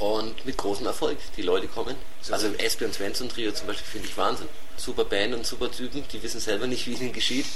Und 0.00 0.44
mit 0.44 0.56
großem 0.56 0.84
Erfolg. 0.84 1.16
Die 1.36 1.42
Leute 1.42 1.68
kommen. 1.68 1.94
Also 2.28 2.48
Espion 2.58 2.92
Svensson 2.92 3.28
Trio 3.28 3.52
zum 3.52 3.68
Beispiel 3.68 3.86
finde 3.86 4.08
ich 4.08 4.16
Wahnsinn. 4.16 4.48
Super 4.76 5.04
Band 5.04 5.32
und 5.32 5.46
super 5.46 5.70
Typen, 5.70 6.02
die 6.12 6.20
wissen 6.24 6.40
selber 6.40 6.66
nicht, 6.66 6.88
wie 6.88 6.94
ihnen 6.94 7.12
geschieht. 7.12 7.46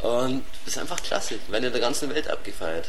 Und 0.00 0.46
ist 0.64 0.78
einfach 0.78 1.02
klasse. 1.02 1.38
Werden 1.48 1.64
in 1.64 1.72
der 1.72 1.80
ganzen 1.82 2.08
Welt 2.08 2.26
abgefeiert. 2.26 2.88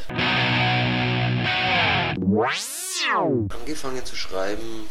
Angefangen 3.49 4.05
zu 4.05 4.15
schreiben, 4.15 4.87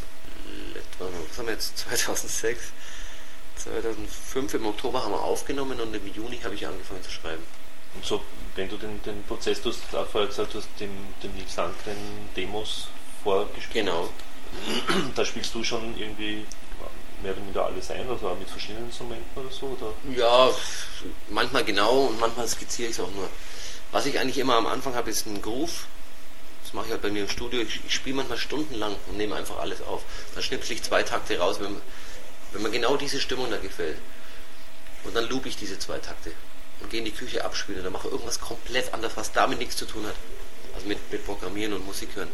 was 0.99 1.38
haben 1.38 1.47
wir 1.47 1.55
jetzt, 1.55 1.79
2006? 1.79 2.61
2005 3.57 4.53
im 4.53 4.67
Oktober 4.67 5.03
haben 5.03 5.12
wir 5.12 5.23
aufgenommen 5.23 5.81
und 5.81 5.95
im 5.95 6.07
Juni 6.12 6.41
habe 6.45 6.55
ich 6.55 6.67
angefangen 6.67 7.03
zu 7.03 7.11
schreiben. 7.11 7.43
Und 7.94 8.04
so, 8.04 8.22
wenn 8.56 8.68
du 8.68 8.76
den, 8.76 9.02
den 9.02 9.22
Prozess, 9.24 9.62
du 9.62 9.70
hast 9.70 9.82
vorher 10.10 10.26
gesagt, 10.26 10.54
du 10.54 10.58
hast 10.58 10.68
dem, 10.80 10.90
dem 11.22 11.34
Nils 11.34 11.56
Landgren 11.56 11.96
Demos 12.36 12.88
vorgespielt. 13.22 13.86
Genau. 13.86 14.08
Da 15.14 15.24
spielst 15.24 15.54
du 15.54 15.64
schon 15.64 15.98
irgendwie 15.98 16.46
mehr 17.22 17.32
oder 17.32 17.42
weniger 17.42 17.64
alles 17.64 17.90
ein, 17.90 18.08
also 18.08 18.28
auch 18.28 18.38
mit 18.38 18.48
verschiedenen 18.48 18.86
Instrumenten 18.86 19.40
oder 19.40 19.50
so? 19.50 19.66
Oder? 19.66 19.92
Ja, 20.16 20.50
manchmal 21.30 21.64
genau 21.64 22.02
und 22.02 22.20
manchmal 22.20 22.46
skizziere 22.46 22.90
ich 22.90 22.96
es 22.96 23.00
auch 23.00 23.10
nur. 23.12 23.28
Was 23.90 24.06
ich 24.06 24.18
eigentlich 24.18 24.38
immer 24.38 24.54
am 24.54 24.66
Anfang 24.66 24.94
habe, 24.94 25.10
ist 25.10 25.26
ein 25.26 25.40
Groove. 25.40 25.86
Das 26.62 26.72
mache 26.72 26.86
ich 26.86 26.92
halt 26.92 27.02
bei 27.02 27.10
mir 27.10 27.22
im 27.22 27.28
Studio. 27.28 27.60
Ich, 27.60 27.80
ich 27.86 27.94
spiele 27.94 28.16
manchmal 28.16 28.38
stundenlang 28.38 28.94
und 29.08 29.16
nehme 29.16 29.34
einfach 29.34 29.58
alles 29.58 29.82
auf. 29.82 30.02
Dann 30.34 30.42
schnipsel 30.42 30.76
ich 30.76 30.82
zwei 30.82 31.02
Takte 31.02 31.38
raus, 31.38 31.58
wenn, 31.60 31.76
wenn 32.52 32.62
mir 32.62 32.70
genau 32.70 32.96
diese 32.96 33.20
Stimmung 33.20 33.50
da 33.50 33.56
gefällt. 33.56 33.98
Und 35.04 35.16
dann 35.16 35.28
loop 35.28 35.46
ich 35.46 35.56
diese 35.56 35.78
zwei 35.78 35.98
Takte 35.98 36.32
und 36.81 36.90
gehe 36.90 37.00
in 37.00 37.04
die 37.04 37.12
Küche 37.12 37.45
abspielen 37.45 37.81
oder 37.81 37.90
mache 37.90 38.09
irgendwas 38.09 38.40
komplett 38.40 38.93
anders, 38.93 39.12
was 39.16 39.33
damit 39.33 39.59
nichts 39.59 39.76
zu 39.76 39.87
tun 39.87 40.07
hat. 40.07 40.14
Also 40.75 40.87
mit, 40.87 40.99
mit 41.12 41.25
Programmieren 41.25 41.73
und 41.73 41.87
Musik 41.87 42.11
hören. 42.14 42.31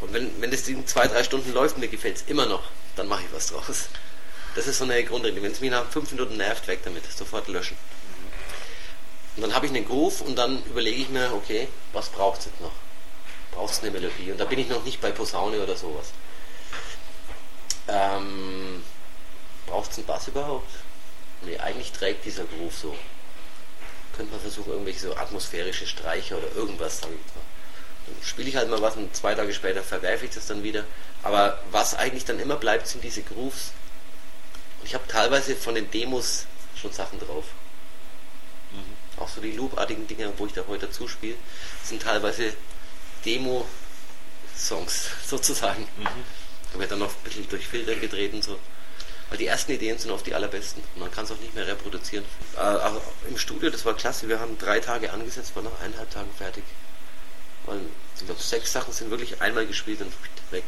Und 0.00 0.12
wenn, 0.12 0.40
wenn 0.40 0.50
das 0.50 0.66
in 0.68 0.86
zwei, 0.86 1.06
drei 1.08 1.24
Stunden 1.24 1.52
läuft 1.52 1.74
und 1.76 1.80
mir 1.80 1.88
gefällt 1.88 2.16
es 2.16 2.22
immer 2.22 2.46
noch, 2.46 2.62
dann 2.96 3.08
mache 3.08 3.22
ich 3.22 3.32
was 3.32 3.48
draus. 3.48 3.88
Das 4.54 4.66
ist 4.66 4.78
so 4.78 4.84
eine 4.84 5.02
Grundregel. 5.04 5.42
Wenn 5.42 5.52
es 5.52 5.60
mich 5.60 5.70
nach 5.70 5.88
fünf 5.88 6.10
Minuten 6.10 6.36
nervt, 6.36 6.66
weg 6.66 6.80
damit, 6.84 7.04
sofort 7.10 7.48
löschen. 7.48 7.76
Und 9.36 9.42
dann 9.42 9.54
habe 9.54 9.66
ich 9.66 9.72
einen 9.72 9.86
Groove 9.86 10.22
und 10.22 10.36
dann 10.36 10.62
überlege 10.64 11.02
ich 11.02 11.08
mir, 11.08 11.32
okay, 11.32 11.68
was 11.92 12.08
braucht 12.08 12.40
es 12.40 12.46
jetzt 12.46 12.60
noch? 12.60 12.72
Braucht 13.52 13.72
es 13.72 13.80
eine 13.80 13.90
Melodie? 13.90 14.32
Und 14.32 14.38
da 14.38 14.44
bin 14.44 14.58
ich 14.58 14.68
noch 14.68 14.84
nicht 14.84 15.00
bei 15.00 15.12
Posaune 15.12 15.62
oder 15.62 15.76
sowas. 15.76 16.10
Ähm, 17.88 18.82
braucht 19.66 19.92
es 19.92 19.98
einen 19.98 20.06
Bass 20.06 20.28
überhaupt? 20.28 20.68
Nee, 21.42 21.58
eigentlich 21.58 21.92
trägt 21.92 22.24
dieser 22.24 22.44
Groove 22.44 22.74
so. 22.74 22.96
Könnte 24.20 24.34
man 24.34 24.42
versuchen, 24.42 24.72
irgendwelche 24.72 25.00
so 25.00 25.16
atmosphärische 25.16 25.86
Streicher 25.86 26.36
oder 26.36 26.54
irgendwas, 26.54 27.00
sage 27.00 27.14
ich 27.14 27.34
mal. 27.34 27.42
Dann 28.06 28.22
spiele 28.22 28.50
ich 28.50 28.56
halt 28.56 28.68
mal 28.68 28.82
was 28.82 28.94
und 28.96 29.16
zwei 29.16 29.34
Tage 29.34 29.54
später 29.54 29.82
verwerfe 29.82 30.26
ich 30.26 30.32
das 30.32 30.46
dann 30.46 30.62
wieder. 30.62 30.84
Aber 31.22 31.58
was 31.70 31.94
eigentlich 31.94 32.26
dann 32.26 32.38
immer 32.38 32.56
bleibt, 32.56 32.86
sind 32.86 33.02
diese 33.02 33.22
Grooves, 33.22 33.72
ich 34.84 34.92
habe 34.92 35.08
teilweise 35.08 35.56
von 35.56 35.74
den 35.74 35.90
Demos 35.90 36.44
schon 36.76 36.92
Sachen 36.92 37.18
drauf. 37.18 37.46
Mhm. 38.72 39.22
Auch 39.22 39.28
so 39.30 39.40
die 39.40 39.52
Loop-artigen 39.52 40.06
Dinge, 40.06 40.30
wo 40.36 40.44
ich 40.44 40.52
da 40.52 40.64
heute 40.68 40.90
zuspiele, 40.90 41.36
sind 41.82 42.02
teilweise 42.02 42.52
Demo-Songs 43.24 45.12
sozusagen. 45.26 45.88
Mhm. 45.96 46.24
Da 46.74 46.78
wird 46.78 46.90
dann 46.90 46.98
noch 46.98 47.08
ein 47.08 47.24
bisschen 47.24 47.48
durch 47.48 47.66
Filter 47.66 47.94
gedreht 47.94 48.34
und 48.34 48.44
so. 48.44 48.58
Weil 49.30 49.38
die 49.38 49.46
ersten 49.46 49.70
Ideen 49.72 49.96
sind 49.96 50.10
oft 50.10 50.26
die 50.26 50.34
allerbesten. 50.34 50.82
Und 50.94 51.00
man 51.00 51.10
kann 51.10 51.24
es 51.24 51.30
auch 51.30 51.38
nicht 51.38 51.54
mehr 51.54 51.66
reproduzieren. 51.66 52.24
Äh, 52.56 52.60
also 52.60 53.00
Im 53.28 53.38
Studio, 53.38 53.70
das 53.70 53.84
war 53.84 53.94
klasse. 53.94 54.28
Wir 54.28 54.40
haben 54.40 54.58
drei 54.58 54.80
Tage 54.80 55.12
angesetzt, 55.12 55.54
waren 55.54 55.64
nach 55.64 55.80
eineinhalb 55.80 56.10
Tagen 56.10 56.30
fertig. 56.36 56.64
Weil, 57.64 57.80
ich 58.16 58.26
glaube, 58.26 58.42
sechs 58.42 58.72
Sachen 58.72 58.92
sind 58.92 59.10
wirklich 59.10 59.40
einmal 59.40 59.66
gespielt 59.66 60.00
und 60.00 60.12
weg. 60.50 60.64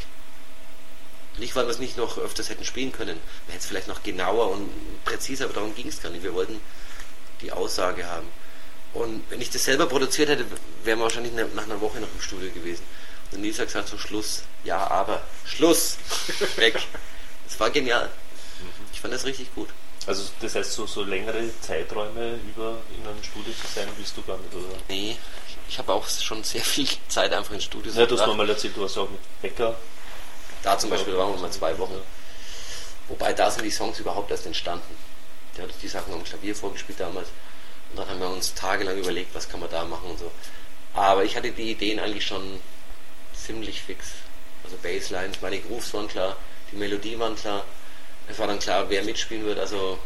Nicht, 1.39 1.57
weil 1.57 1.67
wir 1.67 1.71
es 1.71 1.79
nicht 1.79 1.97
noch 1.97 2.19
öfters 2.19 2.51
hätten 2.51 2.65
spielen 2.65 2.93
können. 2.93 3.19
Wir 3.47 3.55
hätten 3.55 3.63
es 3.63 3.67
vielleicht 3.67 3.89
noch 3.89 4.03
genauer 4.03 4.51
und 4.51 4.71
präziser, 5.05 5.47
aber 5.47 5.55
darum 5.55 5.75
ging 5.75 5.89
es 5.89 6.01
gar 6.01 6.11
nicht. 6.11 6.23
Wir 6.23 6.35
wollten 6.35 6.61
die 7.41 7.51
Aussage 7.51 8.07
haben. 8.07 8.29
Und 8.93 9.25
wenn 9.31 9.41
ich 9.41 9.51
das 9.51 9.65
selber 9.65 9.87
produziert 9.87 10.29
hätte, 10.29 10.45
wären 10.85 10.99
wir 10.99 11.05
wahrscheinlich 11.05 11.33
nach 11.33 11.65
einer 11.65 11.81
Woche 11.81 11.99
noch 11.99 12.13
im 12.15 12.21
Studio 12.21 12.51
gewesen. 12.51 12.85
Und 13.33 13.41
Nils 13.41 13.59
hat 13.59 13.67
gesagt, 13.67 13.89
so 13.89 13.97
Schluss. 13.97 14.43
Ja, 14.65 14.87
aber 14.89 15.23
Schluss. 15.45 15.97
Weg. 16.57 16.75
Das 17.49 17.61
war 17.61 17.69
genial. 17.69 18.09
Ich 19.03 19.11
fand 19.11 19.15
das 19.15 19.25
richtig 19.25 19.53
gut. 19.53 19.69
Also 20.07 20.31
das 20.41 20.55
heißt, 20.55 20.73
so, 20.73 20.87
so 20.87 21.03
längere 21.03 21.51
Zeiträume 21.61 22.39
über 22.49 22.79
in 22.97 23.05
einem 23.05 23.23
Studio 23.23 23.53
zu 23.53 23.67
sein, 23.67 23.89
willst 23.97 24.17
du 24.17 24.23
gar 24.23 24.39
nicht, 24.39 24.55
oder? 24.55 24.79
Nee, 24.89 25.17
ich 25.69 25.77
habe 25.79 25.93
auch 25.93 26.09
schon 26.09 26.45
sehr 26.45 26.63
viel 26.63 26.87
Zeit 27.09 27.33
einfach 27.33 27.53
in 27.53 27.61
Studios 27.61 27.97
Ja, 27.97 28.07
du 28.07 28.17
hast 28.19 28.27
nochmal 28.27 28.49
erzählt, 28.49 28.77
du 28.77 28.85
hast 28.85 28.97
auch 28.99 29.11
mit 29.11 29.21
Becker 29.43 29.77
da 30.63 30.79
zum 30.79 30.91
Beispiel 30.91 31.17
waren 31.17 31.35
wir 31.35 31.41
mal 31.41 31.51
zwei 31.51 31.77
Wochen. 31.79 32.01
Wobei 33.09 33.33
da 33.33 33.51
sind 33.51 33.65
die 33.65 33.71
Songs 33.71 33.99
überhaupt 33.99 34.31
erst 34.31 34.47
entstanden. 34.47 34.97
Der 35.57 35.65
hat 35.65 35.71
die 35.83 35.89
Sachen 35.89 36.13
am 36.15 36.23
Klavier 36.23 36.55
vorgespielt 36.55 37.01
damals. 37.01 37.29
Und 37.91 37.99
dann 37.99 38.09
haben 38.09 38.21
wir 38.21 38.29
uns 38.29 38.55
tagelang 38.55 38.97
überlegt, 38.97 39.35
was 39.35 39.49
kann 39.49 39.61
man 39.61 39.69
da 39.71 39.85
machen 39.85 40.11
und 40.11 40.19
so. 40.19 40.31
Aber 40.95 41.25
ich 41.25 41.37
hatte 41.37 41.51
die 41.51 41.73
Ideen 41.73 41.99
eigentlich 41.99 42.25
schon 42.25 42.61
ziemlich 43.35 43.83
fix. 43.83 44.13
Also 44.65 44.77
Basslines, 44.77 45.41
meine 45.41 45.59
Grooves 45.59 45.93
waren 45.93 46.07
klar, 46.07 46.37
die 46.71 46.77
Melodie 46.77 47.19
waren 47.19 47.35
klar. 47.35 47.65
Es 48.29 48.39
war 48.39 48.47
dann 48.47 48.59
klar, 48.59 48.89
wer 48.89 49.03
mitspielen 49.05 49.45
wird. 49.45 49.59
Also 49.59 49.99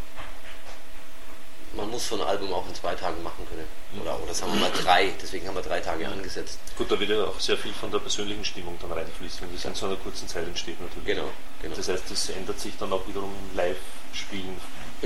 man 1.76 1.90
muss 1.90 2.08
so 2.08 2.16
ein 2.16 2.22
Album 2.22 2.52
auch 2.52 2.66
in 2.66 2.74
zwei 2.74 2.94
Tagen 2.94 3.22
machen 3.22 3.46
können. 3.48 3.66
Oder, 4.00 4.20
oder 4.22 4.34
sagen 4.34 4.52
wir 4.54 4.60
mal 4.60 4.70
drei, 4.72 5.12
deswegen 5.20 5.46
haben 5.46 5.54
wir 5.54 5.62
drei 5.62 5.80
Tage 5.80 6.08
angesetzt. 6.08 6.58
Gut, 6.76 6.90
da 6.90 6.98
wird 6.98 7.10
ja 7.10 7.24
auch 7.24 7.38
sehr 7.38 7.56
viel 7.56 7.72
von 7.72 7.90
der 7.90 7.98
persönlichen 7.98 8.44
Stimmung 8.44 8.78
dann 8.80 8.92
reinfließen, 8.92 9.42
wenn 9.42 9.54
das 9.54 9.64
in 9.64 9.74
so 9.74 9.86
einer 9.86 9.96
kurzen 9.96 10.26
Zeit 10.26 10.46
entsteht 10.46 10.80
natürlich. 10.80 11.06
Genau, 11.06 11.30
genau. 11.60 11.76
Das 11.76 11.88
heißt, 11.88 12.04
das 12.10 12.30
ändert 12.30 12.58
sich 12.58 12.76
dann 12.78 12.92
auch 12.92 13.06
wiederum 13.06 13.32
im 13.50 13.56
Live-Spielen. 13.56 14.60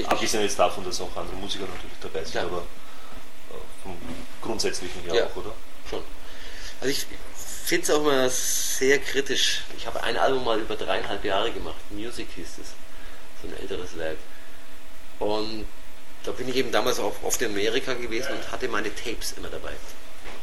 Abgesehen 0.07 0.43
jetzt 0.43 0.59
davon, 0.59 0.85
dass 0.85 1.01
auch 1.01 1.15
andere 1.17 1.37
Musiker 1.37 1.65
natürlich 1.65 1.97
dabei 2.01 2.25
sind, 2.25 2.35
ja. 2.35 2.43
aber 2.43 2.59
äh, 2.59 3.83
vom 3.83 3.97
Grundsätzlichen 4.41 5.03
her 5.03 5.15
ja, 5.15 5.27
auch, 5.27 5.37
oder? 5.37 5.53
Schon. 5.89 6.03
Also 6.81 6.93
ich 6.93 7.07
finde 7.65 7.83
es 7.83 7.91
auch 7.91 8.01
immer 8.01 8.31
sehr 8.31 8.99
kritisch. 9.01 9.63
Ich 9.77 9.87
habe 9.87 10.03
ein 10.03 10.17
Album 10.17 10.45
mal 10.45 10.61
über 10.61 10.77
dreieinhalb 10.77 11.25
Jahre 11.25 11.51
gemacht, 11.51 11.77
Music 11.91 12.29
hieß 12.37 12.59
es. 12.63 12.69
So 13.43 13.49
ein 13.49 13.57
älteres 13.61 13.97
Werk. 13.97 14.19
Und 15.19 15.67
da 16.25 16.33
bin 16.33 16.49
ich 16.49 16.57
eben 16.57 16.73
damals 16.73 16.99
auch 16.99 17.15
oft 17.23 17.41
in 17.43 17.51
Amerika 17.51 17.95
gewesen 17.95 18.33
und 18.33 18.53
hatte 18.53 18.69
meine 18.69 18.95
Tapes 18.95 19.33
immer 19.33 19.49
dabei. 19.49 19.73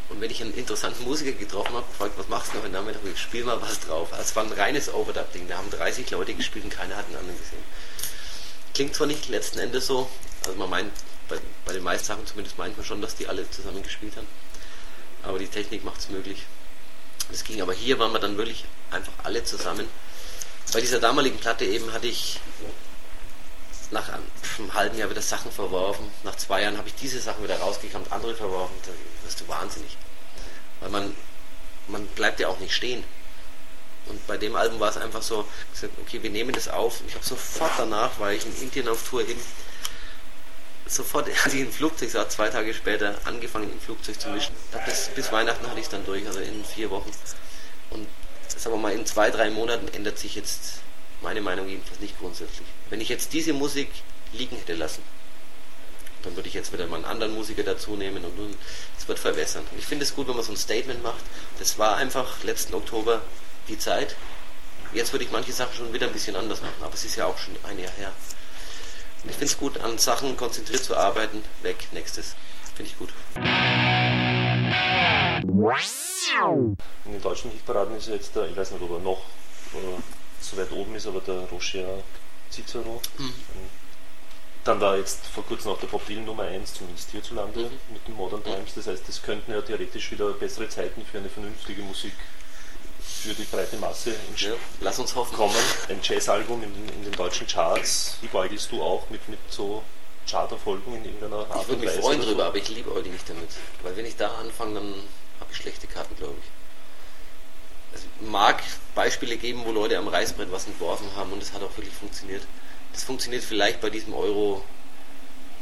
Und 0.09 0.21
wenn 0.21 0.31
ich 0.31 0.41
einen 0.41 0.53
interessanten 0.53 1.03
Musiker 1.03 1.33
getroffen 1.33 1.75
habe, 1.75 1.85
gefragt, 1.85 2.13
was 2.17 2.29
machst 2.29 2.53
du 2.53 2.57
noch 2.57 2.65
in 2.65 2.71
der 2.71 2.81
Nachmittag? 2.81 3.01
Ich 3.13 3.19
spiel 3.19 3.43
mal 3.43 3.61
was 3.61 3.79
drauf. 3.81 4.11
Also 4.13 4.23
es 4.23 4.35
war 4.35 4.43
ein 4.43 4.51
reines 4.53 4.93
Overdub-Ding. 4.93 5.47
Da 5.47 5.57
haben 5.57 5.69
30 5.69 6.09
Leute 6.11 6.33
gespielt 6.33 6.65
und 6.65 6.71
keiner 6.71 6.95
hat 6.95 7.05
einen 7.07 7.17
anderen 7.17 7.37
gesehen. 7.37 7.63
Klingt 8.73 8.95
zwar 8.95 9.07
nicht 9.07 9.27
letzten 9.27 9.59
Endes 9.59 9.87
so, 9.87 10.09
also 10.45 10.57
man 10.57 10.69
meint, 10.69 10.91
bei, 11.27 11.37
bei 11.65 11.73
den 11.73 11.83
meisten 11.83 12.05
Sachen 12.07 12.25
zumindest 12.25 12.57
meint 12.57 12.77
man 12.77 12.85
schon, 12.85 13.01
dass 13.01 13.15
die 13.15 13.27
alle 13.27 13.49
zusammen 13.49 13.83
gespielt 13.83 14.15
haben. 14.15 14.27
Aber 15.23 15.39
die 15.39 15.47
Technik 15.47 15.83
macht 15.83 15.99
es 15.99 16.09
möglich. 16.09 16.43
Das 17.29 17.43
ging, 17.43 17.61
aber 17.61 17.73
hier 17.73 17.99
waren 17.99 18.13
wir 18.13 18.19
dann 18.19 18.37
wirklich 18.37 18.65
einfach 18.91 19.11
alle 19.23 19.43
zusammen. 19.43 19.87
Bei 20.71 20.79
dieser 20.79 20.99
damaligen 20.99 21.37
Platte 21.37 21.65
eben 21.65 21.91
hatte 21.91 22.07
ich 22.07 22.39
nach 23.91 24.09
einem 24.09 24.73
halben 24.73 24.97
Jahr 24.97 25.09
wieder 25.09 25.21
Sachen 25.21 25.51
verworfen. 25.51 26.09
Nach 26.23 26.35
zwei 26.35 26.61
Jahren 26.61 26.77
habe 26.77 26.87
ich 26.87 26.95
diese 26.95 27.19
Sachen 27.19 27.43
wieder 27.43 27.59
rausgekramt, 27.59 28.11
andere 28.11 28.35
verworfen. 28.35 28.75
Da 28.83 28.91
wirst 29.25 29.41
du 29.41 29.47
wahnsinnig. 29.47 29.97
Weil 30.79 30.89
man, 30.89 31.15
man 31.87 32.05
bleibt 32.07 32.39
ja 32.39 32.47
auch 32.49 32.59
nicht 32.59 32.73
stehen. 32.73 33.03
Und 34.07 34.25
bei 34.27 34.37
dem 34.37 34.55
Album 34.55 34.79
war 34.79 34.89
es 34.89 34.97
einfach 34.97 35.21
so, 35.21 35.45
gesagt, 35.73 35.93
okay, 35.99 36.21
wir 36.23 36.29
nehmen 36.29 36.53
das 36.53 36.67
auf. 36.67 37.01
Ich 37.07 37.15
habe 37.15 37.25
sofort 37.25 37.71
danach, 37.77 38.11
weil 38.19 38.37
ich 38.37 38.45
in 38.45 38.55
Indien 38.61 38.87
auf 38.87 39.07
Tour 39.07 39.21
eben 39.21 39.41
sofort, 40.85 41.27
als 41.43 41.53
ich 41.53 41.61
im 41.61 41.71
Flugzeug 41.71 42.09
saß, 42.09 42.29
zwei 42.29 42.49
Tage 42.49 42.73
später, 42.73 43.15
angefangen 43.25 43.71
im 43.71 43.79
Flugzeug 43.79 44.19
zu 44.19 44.29
mischen. 44.29 44.55
Das, 44.85 45.09
bis 45.09 45.31
Weihnachten 45.31 45.67
hatte 45.67 45.79
ich 45.79 45.85
es 45.85 45.91
dann 45.91 46.05
durch, 46.05 46.25
also 46.25 46.39
in 46.39 46.63
vier 46.63 46.89
Wochen. 46.89 47.11
Und 47.89 48.07
sagen 48.47 48.75
wir 48.75 48.81
mal, 48.81 48.93
in 48.93 49.05
zwei, 49.05 49.29
drei 49.29 49.49
Monaten 49.49 49.87
ändert 49.89 50.17
sich 50.17 50.35
jetzt 50.35 50.79
meine 51.21 51.41
Meinung 51.41 51.67
jedenfalls 51.67 51.99
nicht 51.99 52.17
grundsätzlich. 52.19 52.67
Wenn 52.89 53.01
ich 53.01 53.09
jetzt 53.09 53.33
diese 53.33 53.53
Musik 53.53 53.89
liegen 54.33 54.55
hätte 54.57 54.73
lassen, 54.73 55.01
dann 56.23 56.35
würde 56.35 56.47
ich 56.47 56.53
jetzt 56.53 56.73
wieder 56.73 56.87
mal 56.87 56.97
einen 56.97 57.05
anderen 57.05 57.33
Musiker 57.33 57.63
dazu 57.63 57.95
nehmen 57.95 58.23
und 58.23 58.55
es 58.97 59.07
wird 59.07 59.19
verwässern. 59.19 59.63
Ich 59.77 59.85
finde 59.85 60.03
es 60.03 60.15
gut, 60.15 60.27
wenn 60.27 60.35
man 60.35 60.43
so 60.43 60.51
ein 60.51 60.57
Statement 60.57 61.01
macht. 61.03 61.23
Das 61.59 61.77
war 61.77 61.95
einfach 61.97 62.43
letzten 62.43 62.73
Oktober 62.73 63.21
die 63.67 63.77
Zeit. 63.77 64.15
Jetzt 64.93 65.11
würde 65.11 65.25
ich 65.25 65.31
manche 65.31 65.53
Sachen 65.53 65.75
schon 65.75 65.93
wieder 65.93 66.07
ein 66.07 66.13
bisschen 66.13 66.35
anders 66.35 66.61
machen, 66.61 66.81
aber 66.81 66.93
es 66.93 67.05
ist 67.05 67.15
ja 67.15 67.25
auch 67.25 67.37
schon 67.37 67.55
ein 67.63 67.79
Jahr 67.79 67.91
her. 67.93 68.11
Und 69.23 69.29
ich 69.29 69.35
finde 69.35 69.51
es 69.51 69.57
gut, 69.57 69.77
an 69.79 69.97
Sachen 69.97 70.37
konzentriert 70.37 70.83
zu 70.83 70.95
arbeiten. 70.95 71.43
Weg, 71.61 71.87
nächstes. 71.91 72.35
Finde 72.75 72.91
ich 72.91 72.97
gut. 72.97 73.09
In 77.05 77.11
den 77.11 77.21
deutschen 77.21 77.51
Hitparaden 77.51 77.97
ist 77.97 78.07
jetzt 78.07 78.35
ich 78.35 78.55
weiß 78.55 78.71
nicht, 78.71 78.81
ob 78.81 78.91
er 78.91 78.99
noch 78.99 79.21
so 80.41 80.57
weit 80.57 80.71
oben 80.71 80.95
ist, 80.95 81.07
aber 81.07 81.21
der 81.21 81.41
Roger 81.51 82.03
Cicero. 82.51 83.01
Mhm. 83.17 83.33
Dann 84.63 84.81
war 84.81 84.97
jetzt 84.97 85.25
vor 85.27 85.45
kurzem 85.45 85.71
auch 85.71 85.79
der 85.79 85.87
Bob 85.87 86.05
Dylan 86.05 86.25
Nummer 86.25 86.43
1, 86.43 86.73
zumindest 86.73 87.11
hierzulande, 87.11 87.61
mhm. 87.61 87.93
mit 87.93 88.07
den 88.07 88.15
Modern 88.15 88.43
Times. 88.43 88.73
Das 88.75 88.87
heißt, 88.87 89.07
es 89.07 89.21
könnten 89.21 89.51
ja 89.51 89.61
theoretisch 89.61 90.11
wieder 90.11 90.31
bessere 90.33 90.67
Zeiten 90.67 91.05
für 91.05 91.19
eine 91.19 91.29
vernünftige 91.29 91.81
Musik 91.83 92.13
für 92.99 93.33
die 93.33 93.43
breite 93.43 93.77
Masse 93.77 94.13
ja, 94.35 94.51
lass 94.81 94.99
uns 94.99 95.15
hoffen. 95.15 95.35
kommen. 95.35 95.55
Ein 95.89 95.99
Jazzalbum 96.03 96.61
in, 96.63 96.73
in, 96.89 97.03
den 97.03 97.13
deutschen 97.13 97.47
Charts. 97.47 98.17
Liebäugelst 98.21 98.71
du 98.71 98.81
auch 98.81 99.09
mit, 99.09 99.27
mit 99.29 99.39
so 99.49 99.83
Charterfolgen 100.29 100.95
in 100.95 101.05
irgendeiner 101.05 101.49
Art 101.49 101.61
Ich 101.61 101.67
würde 101.69 101.85
mich 101.85 101.95
freuen 101.95 102.21
drüber, 102.21 102.43
so? 102.43 102.47
aber 102.49 102.57
ich 102.57 102.69
liebäugel 102.69 103.11
nicht 103.11 103.29
damit. 103.29 103.49
Weil 103.83 103.95
wenn 103.95 104.05
ich 104.05 104.17
da 104.17 104.27
anfange, 104.35 104.75
dann 104.75 104.93
habe 105.39 105.51
ich 105.51 105.57
schlechte 105.57 105.87
Karten, 105.87 106.15
glaube 106.15 106.35
ich. 106.41 106.56
Es 107.97 108.27
mag 108.27 108.61
Beispiele 108.93 109.37
geben, 109.37 109.63
wo 109.65 109.71
Leute 109.71 109.97
am 109.97 110.07
Reißbrett 110.07 110.51
was 110.51 110.67
entworfen 110.67 111.07
haben 111.15 111.31
und 111.31 111.41
es 111.41 111.53
hat 111.53 111.63
auch 111.63 111.75
wirklich 111.77 111.95
funktioniert. 111.95 112.43
Das 112.93 113.03
funktioniert 113.03 113.43
vielleicht 113.43 113.81
bei 113.81 113.89
diesem 113.89 114.13
Euro 114.13 114.63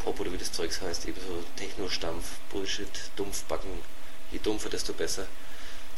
Pop 0.03 0.19
oder 0.19 0.31
wie 0.31 0.37
das 0.37 0.51
Zeugs 0.51 0.81
heißt, 0.81 1.07
eben 1.07 1.19
so 1.19 1.43
Techno-Stampf, 1.55 2.25
Bullshit, 2.51 2.89
Dumpfbacken. 3.15 3.71
Je 4.31 4.39
dumpfer, 4.39 4.69
desto 4.69 4.93
besser. 4.93 5.27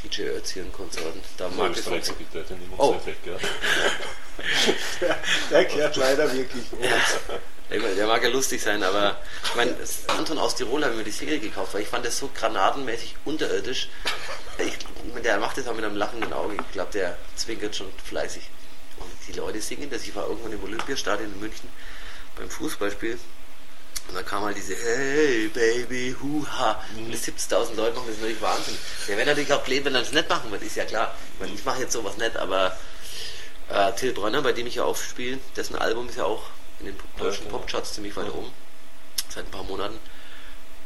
DJ 0.04 0.24
Ötzi 0.24 0.62
und 0.62 0.72
Konsorten. 0.72 1.22
Da 1.38 1.50
mag 1.50 1.76
es 1.76 1.86
bitte, 1.86 2.44
den 2.44 2.60
oh. 2.78 2.94
weg, 3.06 3.18
ja. 3.26 3.38
der, 5.02 5.18
der 5.50 5.66
kehrt 5.66 5.96
leider 5.96 6.32
wirklich. 6.32 6.64
Ja. 6.80 7.02
Der 7.70 8.08
mag 8.08 8.24
ja 8.24 8.30
lustig 8.30 8.62
sein, 8.62 8.82
aber 8.82 9.20
ich 9.44 9.56
meine, 9.56 9.76
Anton 10.08 10.38
aus 10.38 10.56
Tirol 10.56 10.86
hat 10.86 10.96
mir 10.96 11.04
die 11.04 11.12
Serie 11.12 11.40
gekauft, 11.40 11.74
weil 11.74 11.82
ich 11.82 11.90
fand 11.90 12.06
das 12.06 12.18
so 12.18 12.30
granatenmäßig 12.34 13.16
unterirdisch. 13.26 13.90
Ich, 14.58 14.78
der 15.22 15.38
macht 15.38 15.58
das 15.58 15.68
auch 15.68 15.76
mit 15.76 15.84
einem 15.84 15.98
lachenden 15.98 16.32
Auge. 16.32 16.56
Ich 16.56 16.72
glaube, 16.72 16.92
der 16.94 17.18
zwinkert 17.36 17.76
schon 17.76 17.92
fleißig. 18.06 18.44
Und 19.00 19.12
die 19.28 19.38
Leute 19.38 19.62
singen 19.62 19.90
das. 19.90 20.04
Ich 20.04 20.16
war 20.16 20.28
irgendwann 20.28 20.54
im 20.54 20.64
Olympiastadion 20.64 21.34
in 21.34 21.40
München 21.40 21.70
beim 22.38 22.50
Fußballspiel 22.50 23.20
und 24.08 24.16
dann 24.16 24.26
kam 24.26 24.44
halt 24.44 24.56
diese 24.56 24.76
Hey 24.76 25.50
Baby, 25.50 26.16
huha. 26.22 26.82
Mhm. 26.96 27.06
Und 27.08 27.16
70.000 27.16 27.76
Leute 27.76 27.96
machen 27.96 28.08
das 28.08 28.18
natürlich 28.18 28.42
Wahnsinn. 28.42 28.78
Der 29.08 29.18
wäre 29.18 29.28
natürlich 29.28 29.52
auch 29.52 29.64
blöd, 29.64 29.84
wenn 29.84 29.96
er 29.96 30.02
das 30.02 30.14
nicht 30.14 30.30
machen 30.30 30.50
würde, 30.52 30.66
ist 30.66 30.76
ja 30.76 30.86
klar. 30.86 31.14
Ich, 31.34 31.40
meine, 31.40 31.54
ich 31.54 31.66
mache 31.66 31.82
jetzt 31.82 31.94
sowas 31.94 32.18
nicht, 32.18 32.38
aber 32.38 32.78
äh, 33.70 33.92
Till 33.94 34.14
Brenner, 34.14 34.42
bei 34.42 34.54
dem 34.54 34.68
ich 34.68 34.76
ja 34.76 34.84
aufspiele, 34.84 35.40
dessen 35.56 35.76
Album 35.76 36.08
ist 36.08 36.18
ja 36.18 36.24
auch 36.24 36.44
in 36.80 36.88
den 36.88 36.98
deutschen 37.18 37.46
ja, 37.46 37.50
genau. 37.50 37.60
Popcharts 37.60 37.94
ziemlich 37.94 38.16
weit 38.16 38.30
oben. 38.30 38.52
Seit 39.30 39.46
ein 39.46 39.52
paar 39.52 39.64
Monaten. 39.64 39.98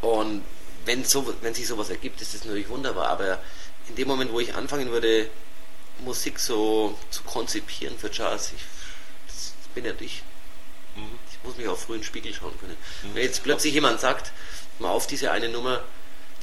Und 0.01 0.43
wenn, 0.85 1.03
so, 1.03 1.33
wenn 1.41 1.53
sich 1.53 1.67
sowas 1.67 1.89
ergibt, 1.89 2.21
ist 2.21 2.33
das 2.33 2.45
natürlich 2.45 2.69
wunderbar. 2.69 3.07
Aber 3.07 3.39
in 3.87 3.95
dem 3.95 4.07
Moment, 4.07 4.31
wo 4.31 4.39
ich 4.39 4.55
anfangen 4.55 4.91
würde, 4.91 5.29
Musik 5.99 6.39
so 6.39 6.97
zu 7.11 7.23
konzipieren 7.23 7.97
für 7.97 8.09
Charles, 8.09 8.53
ich 8.55 8.63
das 9.27 9.53
bin 9.75 9.85
ja 9.85 9.93
ich. 9.99 10.23
Mhm 10.95 11.19
muss 11.43 11.57
mich 11.57 11.67
auch 11.67 11.77
früh 11.77 11.95
in 11.95 12.01
den 12.01 12.05
Spiegel 12.05 12.33
schauen 12.33 12.57
können. 12.59 12.77
Mhm. 13.03 13.15
Wenn 13.15 13.23
jetzt 13.23 13.43
plötzlich 13.43 13.73
jemand 13.73 13.99
sagt, 13.99 14.31
mal 14.79 14.89
auf 14.89 15.07
diese 15.07 15.31
eine 15.31 15.49
Nummer, 15.49 15.83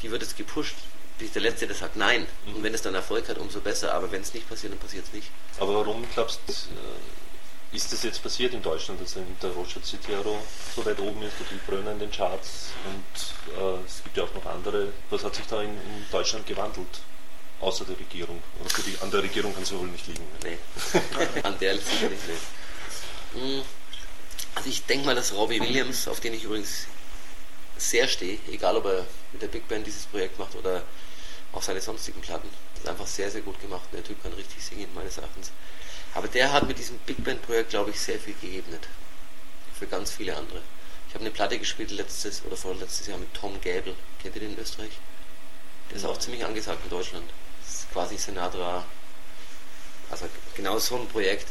die 0.02 0.10
wird 0.10 0.22
jetzt 0.22 0.36
gepusht, 0.36 0.74
bin 1.18 1.26
ich 1.26 1.32
der 1.32 1.42
Letzte, 1.42 1.66
der 1.66 1.76
sagt 1.76 1.96
nein. 1.96 2.26
Mhm. 2.46 2.56
Und 2.56 2.62
wenn 2.62 2.74
es 2.74 2.82
dann 2.82 2.94
Erfolg 2.94 3.28
hat, 3.28 3.38
umso 3.38 3.60
besser. 3.60 3.94
Aber 3.94 4.10
wenn 4.12 4.22
es 4.22 4.34
nicht 4.34 4.48
passiert, 4.48 4.72
dann 4.72 4.80
passiert 4.80 5.04
es 5.06 5.12
nicht. 5.12 5.30
Aber 5.58 5.74
warum 5.74 6.04
glaubst 6.14 6.40
du, 6.46 6.52
äh, 6.52 6.56
ist 7.72 7.92
das 7.92 8.02
jetzt 8.02 8.22
passiert 8.22 8.54
in 8.54 8.62
Deutschland, 8.62 9.00
dass 9.00 9.14
der 9.14 9.50
Roger 9.50 9.82
Citero 9.82 10.38
so 10.74 10.84
weit 10.86 10.98
oben 11.00 11.22
ist, 11.22 11.34
der 11.38 11.44
Bill 11.44 11.60
Brönner 11.66 11.92
in 11.92 11.98
den 11.98 12.10
Charts 12.10 12.70
und 12.86 13.54
äh, 13.54 13.84
es 13.86 14.02
gibt 14.02 14.16
ja 14.16 14.24
auch 14.24 14.34
noch 14.34 14.46
andere. 14.46 14.88
Was 15.10 15.24
hat 15.24 15.34
sich 15.34 15.46
da 15.46 15.60
in, 15.60 15.70
in 15.70 16.06
Deutschland 16.10 16.46
gewandelt? 16.46 17.00
Außer 17.60 17.84
der 17.84 17.98
Regierung. 17.98 18.40
Die, 18.86 18.96
an 19.02 19.10
der 19.10 19.22
Regierung 19.22 19.52
kann 19.52 19.64
es 19.64 19.72
wohl 19.72 19.88
nicht 19.88 20.06
liegen. 20.06 20.24
Nee, 20.44 20.58
an 21.42 21.58
der 21.58 21.74
liegt 21.74 22.02
nicht. 22.02 22.22
Nee. 23.34 23.62
Also 24.54 24.70
ich 24.70 24.84
denke 24.86 25.06
mal, 25.06 25.14
dass 25.14 25.34
Robbie 25.34 25.60
Williams, 25.60 26.08
auf 26.08 26.20
den 26.20 26.34
ich 26.34 26.44
übrigens 26.44 26.86
sehr 27.76 28.08
stehe, 28.08 28.38
egal 28.50 28.76
ob 28.76 28.86
er 28.86 29.06
mit 29.32 29.42
der 29.42 29.48
Big 29.48 29.68
Band 29.68 29.86
dieses 29.86 30.06
Projekt 30.06 30.38
macht 30.38 30.54
oder 30.54 30.82
auch 31.52 31.62
seine 31.62 31.80
sonstigen 31.80 32.20
Platten, 32.20 32.48
das 32.74 32.84
ist 32.84 32.88
einfach 32.88 33.06
sehr, 33.06 33.30
sehr 33.30 33.42
gut 33.42 33.60
gemacht. 33.60 33.88
Der 33.92 34.04
Typ 34.04 34.22
kann 34.22 34.32
richtig 34.32 34.64
singen, 34.64 34.88
meines 34.94 35.18
Erachtens. 35.18 35.52
Aber 36.18 36.26
der 36.26 36.52
hat 36.52 36.66
mit 36.66 36.80
diesem 36.80 36.98
Big 37.06 37.22
Band 37.22 37.40
Projekt, 37.42 37.70
glaube 37.70 37.90
ich, 37.90 38.00
sehr 38.00 38.18
viel 38.18 38.34
geebnet. 38.40 38.88
Für 39.78 39.86
ganz 39.86 40.10
viele 40.10 40.36
andere. 40.36 40.62
Ich 41.06 41.14
habe 41.14 41.22
eine 41.22 41.30
Platte 41.30 41.56
gespielt 41.60 41.92
letztes 41.92 42.44
oder 42.44 42.56
vorletztes 42.56 43.06
Jahr 43.06 43.18
mit 43.18 43.32
Tom 43.34 43.60
Gable. 43.60 43.94
Kennt 44.20 44.34
ihr 44.34 44.40
den 44.40 44.54
in 44.54 44.58
Österreich? 44.58 44.90
Der 45.88 45.96
ist 45.96 46.04
auch 46.04 46.18
ziemlich 46.18 46.44
angesagt 46.44 46.80
in 46.82 46.90
Deutschland. 46.90 47.24
Das 47.64 47.72
ist 47.72 47.92
quasi 47.92 48.18
Senatra. 48.18 48.84
Also 50.10 50.28
genau 50.56 50.80
so 50.80 50.96
ein 50.96 51.06
Projekt. 51.06 51.46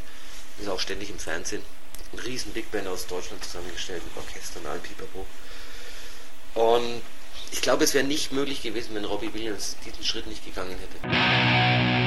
Ist 0.59 0.67
auch 0.67 0.81
ständig 0.81 1.11
im 1.11 1.19
Fernsehen 1.19 1.63
ein 2.11 2.19
riesen 2.19 2.51
Big 2.51 2.69
Band 2.69 2.89
aus 2.89 3.07
Deutschland 3.07 3.45
zusammengestellt 3.45 4.03
mit 4.03 4.17
Orchester 4.17 4.59
und 4.59 4.65
allem 4.65 4.81
Pipapo. 4.81 5.25
Und 6.55 7.01
ich 7.53 7.61
glaube, 7.61 7.85
es 7.85 7.93
wäre 7.93 8.05
nicht 8.05 8.33
möglich 8.33 8.63
gewesen, 8.63 8.95
wenn 8.95 9.05
Robbie 9.05 9.33
Williams 9.33 9.77
diesen 9.85 10.03
Schritt 10.03 10.27
nicht 10.27 10.43
gegangen 10.43 10.75
hätte. 10.77 12.06